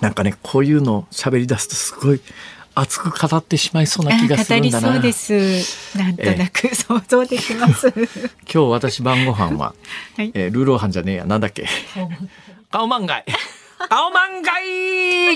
[0.01, 2.21] なんかねこういうのを喋り出すとすごい
[2.75, 4.93] 熱く語ってしまいそうな気がするんだな。
[4.93, 5.97] そうです。
[5.97, 7.87] なんとなく想像できます。
[7.89, 7.97] 今
[8.45, 9.73] 日私晩ご飯は、
[10.15, 10.31] はい。
[10.33, 11.25] えールーローハンじゃねえや。
[11.25, 11.67] なんだっけ。
[11.93, 12.87] 顔
[13.79, 15.35] 満貝顔満貝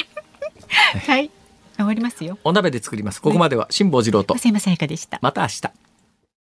[0.99, 1.32] はい。
[1.76, 2.38] 終わりますよ。
[2.44, 5.20] お鍋で作りますここまでは辛坊治郎と松山さやかでした。
[5.22, 5.61] また明日